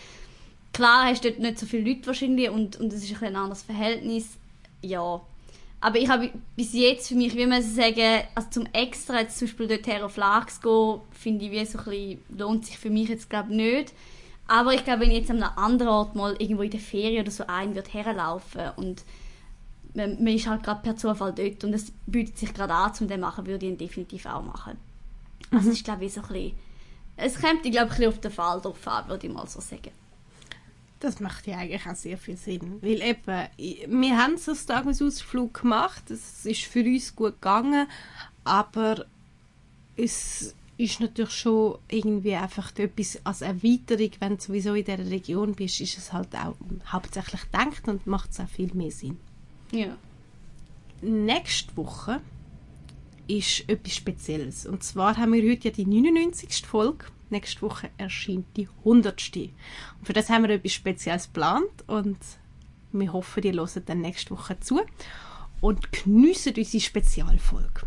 Klar 0.72 1.06
hast 1.06 1.24
du 1.24 1.30
dort 1.30 1.40
nicht 1.40 1.60
so 1.60 1.66
viele 1.66 1.88
Leute 1.88 2.08
wahrscheinlich 2.08 2.50
und, 2.50 2.78
und 2.80 2.92
es 2.92 3.04
ist 3.04 3.22
ein, 3.22 3.28
ein 3.28 3.36
anderes 3.36 3.62
Verhältnis. 3.62 4.36
Ja. 4.82 5.20
Aber 5.80 5.98
ich 5.98 6.08
habe 6.08 6.32
bis 6.56 6.72
jetzt 6.72 7.06
für 7.06 7.14
mich, 7.14 7.36
wie 7.36 7.46
man 7.46 7.62
sagen, 7.62 8.24
also 8.34 8.48
zum 8.50 8.66
extra 8.72 9.20
jetzt 9.20 9.38
zum 9.38 9.46
Beispiel 9.46 9.68
dort 9.68 10.02
auf 10.02 10.16
Lachs 10.16 10.60
gehen, 10.60 11.00
finde 11.12 11.44
ich, 11.44 11.52
wie 11.52 11.64
so 11.64 11.78
ein 11.78 11.84
bisschen, 11.84 12.22
lohnt 12.36 12.66
sich 12.66 12.78
für 12.78 12.90
mich 12.90 13.08
jetzt 13.08 13.30
glaube 13.30 13.54
nicht. 13.54 13.94
Aber 14.48 14.74
ich 14.74 14.82
glaube, 14.82 15.02
wenn 15.02 15.12
ich 15.12 15.18
jetzt 15.18 15.30
an 15.30 15.40
einem 15.40 15.56
anderen 15.56 15.92
Ort 15.92 16.16
mal 16.16 16.34
irgendwo 16.40 16.62
in 16.62 16.70
der 16.70 16.80
Ferien 16.80 17.22
oder 17.22 17.30
so 17.30 17.44
ein 17.46 17.76
wird 17.76 17.94
herlaufen 17.94 18.70
und 18.74 19.04
man, 19.98 20.22
man 20.22 20.32
ist 20.32 20.46
halt 20.46 20.62
gerade 20.62 20.80
per 20.80 20.96
Zufall 20.96 21.34
dort 21.34 21.64
und 21.64 21.74
es 21.74 21.92
bietet 22.06 22.38
sich 22.38 22.54
gerade 22.54 22.72
an, 22.72 22.92
um 23.00 23.08
den 23.08 23.20
machen, 23.20 23.46
würde 23.46 23.66
ich 23.66 23.72
ihn 23.72 23.78
definitiv 23.78 24.24
auch 24.26 24.42
machen. 24.42 24.78
Also 25.50 25.66
mhm. 25.66 25.72
es 25.72 25.78
ist, 25.78 25.84
glaube 25.84 26.04
ich, 26.06 26.14
so 26.14 26.22
ein 26.22 26.28
bisschen, 26.28 26.52
es 27.16 27.34
kommt, 27.40 27.66
ich 27.66 27.72
glaube, 27.72 27.90
ein 27.90 27.96
bisschen 27.96 28.08
auf 28.08 28.20
den 28.20 28.30
Fall 28.30 28.60
drauf 28.60 28.88
an, 28.88 29.08
würde 29.08 29.26
ich 29.26 29.32
mal 29.32 29.46
so 29.46 29.60
sagen. 29.60 29.90
Das 31.00 31.20
macht 31.20 31.46
ja 31.46 31.58
eigentlich 31.58 31.86
auch 31.86 31.94
sehr 31.94 32.18
viel 32.18 32.36
Sinn, 32.36 32.78
weil 32.80 33.02
eben, 33.02 34.00
wir 34.00 34.18
haben 34.18 34.36
so 34.36 34.52
einen 34.52 34.66
Tagesausflug 34.66 35.62
gemacht, 35.62 36.10
es 36.10 36.44
ist 36.44 36.62
für 36.62 36.82
uns 36.82 37.14
gut 37.14 37.34
gegangen, 37.34 37.86
aber 38.44 39.04
es 39.96 40.54
ist 40.76 41.00
natürlich 41.00 41.32
schon 41.32 41.78
irgendwie 41.88 42.34
einfach 42.34 42.72
etwas 42.76 43.18
als 43.24 43.42
Erweiterung, 43.42 44.10
wenn 44.20 44.36
du 44.36 44.42
sowieso 44.42 44.74
in 44.74 44.84
dieser 44.84 45.10
Region 45.10 45.54
bist, 45.54 45.80
ist 45.80 45.98
es 45.98 46.12
halt 46.12 46.34
auch 46.34 46.54
hauptsächlich 46.86 47.42
gedacht 47.42 47.86
und 47.86 48.06
macht 48.06 48.30
es 48.30 48.40
auch 48.40 48.48
viel 48.48 48.72
mehr 48.74 48.92
Sinn. 48.92 49.18
Ja. 49.70 49.96
Nächste 51.00 51.76
Woche 51.76 52.20
ist 53.26 53.68
etwas 53.68 53.94
Spezielles. 53.94 54.66
Und 54.66 54.82
zwar 54.82 55.16
haben 55.16 55.32
wir 55.32 55.50
heute 55.50 55.68
ja 55.68 55.74
die 55.74 55.86
99. 55.86 56.66
Folge. 56.66 57.06
Nächste 57.30 57.62
Woche 57.62 57.90
erscheint 57.98 58.46
die 58.56 58.68
100. 58.78 59.36
Und 59.36 59.52
für 60.04 60.14
das 60.14 60.30
haben 60.30 60.44
wir 60.44 60.50
etwas 60.50 60.72
Spezielles 60.72 61.26
geplant 61.26 61.84
und 61.86 62.18
wir 62.92 63.12
hoffen, 63.12 63.42
ihr 63.42 63.52
hört 63.52 63.88
dann 63.88 64.00
nächste 64.00 64.30
Woche 64.30 64.58
zu. 64.60 64.80
und 65.60 65.92
geniessen 65.92 66.54
unsere 66.56 66.80
Spezialfolge. 66.80 67.82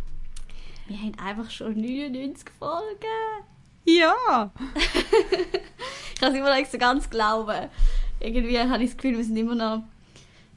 Wir 0.87 0.97
haben 0.97 1.17
einfach 1.17 1.49
schon 1.49 1.73
99 1.73 2.49
Folgen. 2.59 3.45
Ja! 3.85 4.51
ich 6.13 6.19
kann 6.19 6.31
es 6.31 6.37
immer 6.37 6.49
noch 6.49 6.57
nicht 6.57 6.71
so 6.71 6.77
ganz 6.77 7.09
glauben. 7.09 7.69
Irgendwie 8.19 8.59
habe 8.59 8.83
ich 8.83 8.91
das 8.91 8.97
Gefühl, 8.97 9.17
wir 9.17 9.23
sind 9.23 9.37
immer 9.37 9.55
noch 9.55 9.83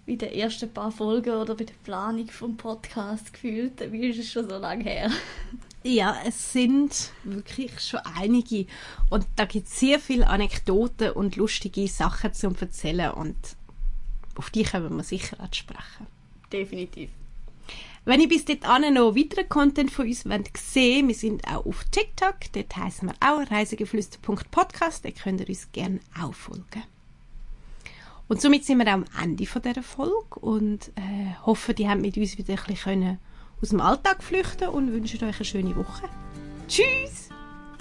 bei 0.06 0.16
den 0.16 0.32
ersten 0.32 0.72
paar 0.72 0.92
Folgen 0.92 1.34
oder 1.34 1.54
bei 1.54 1.64
der 1.64 1.74
Planung 1.82 2.28
vom 2.28 2.56
Podcast 2.56 3.32
gefühlt. 3.32 3.80
Wie 3.90 4.08
ist 4.08 4.18
es 4.18 4.30
schon 4.30 4.48
so 4.48 4.58
lange 4.58 4.84
her? 4.84 5.10
Ja, 5.86 6.16
es 6.26 6.52
sind 6.52 7.12
wirklich 7.24 7.78
schon 7.78 8.00
einige. 8.16 8.66
Und 9.10 9.26
da 9.36 9.44
gibt 9.44 9.68
es 9.68 9.78
sehr 9.78 10.00
viele 10.00 10.26
Anekdoten 10.26 11.10
und 11.10 11.36
lustige 11.36 11.86
Sachen 11.88 12.32
zum 12.32 12.56
Erzählen. 12.58 13.10
Und 13.10 13.36
auf 14.36 14.48
die 14.48 14.62
können 14.62 14.96
wir 14.96 15.04
sicher 15.04 15.38
ansprechen. 15.40 16.06
Definitiv. 16.50 17.10
Wenn 18.06 18.20
ihr 18.20 18.28
bis 18.28 18.44
dahin 18.44 18.94
noch 18.94 19.14
weiteren 19.14 19.48
Content 19.48 19.90
von 19.90 20.06
uns 20.06 20.26
wollt 20.26 20.56
sehen 20.56 21.08
wir 21.08 21.14
sind 21.14 21.46
auch 21.48 21.64
auf 21.64 21.84
TikTok. 21.90 22.36
Dort 22.52 22.76
heißen 22.76 23.08
wir 23.08 23.14
auch 23.20 23.50
reisegeflüster.podcast. 23.50 25.04
Da 25.04 25.10
könnt 25.10 25.40
ihr 25.40 25.48
uns 25.48 25.70
gerne 25.72 26.00
auch 26.18 26.34
folgen. 26.34 26.82
Und 28.28 28.40
somit 28.40 28.64
sind 28.64 28.78
wir 28.78 28.92
am 28.92 29.04
Ende 29.22 29.46
von 29.46 29.62
dieser 29.62 29.82
Folge 29.82 30.40
und 30.40 30.88
äh, 30.96 31.34
hoffen, 31.44 31.74
die 31.74 31.88
haben 31.88 32.00
mit 32.00 32.16
uns 32.16 32.38
wieder 32.38 32.54
ein 32.54 32.64
bisschen 32.66 33.18
aus 33.60 33.68
dem 33.68 33.80
Alltag 33.80 34.22
flüchten 34.22 34.68
und 34.68 34.92
wünschen 34.92 35.22
euch 35.24 35.36
eine 35.36 35.44
schöne 35.44 35.76
Woche. 35.76 36.08
Tschüss! 36.68 37.28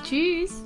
Tschüss! 0.03 0.63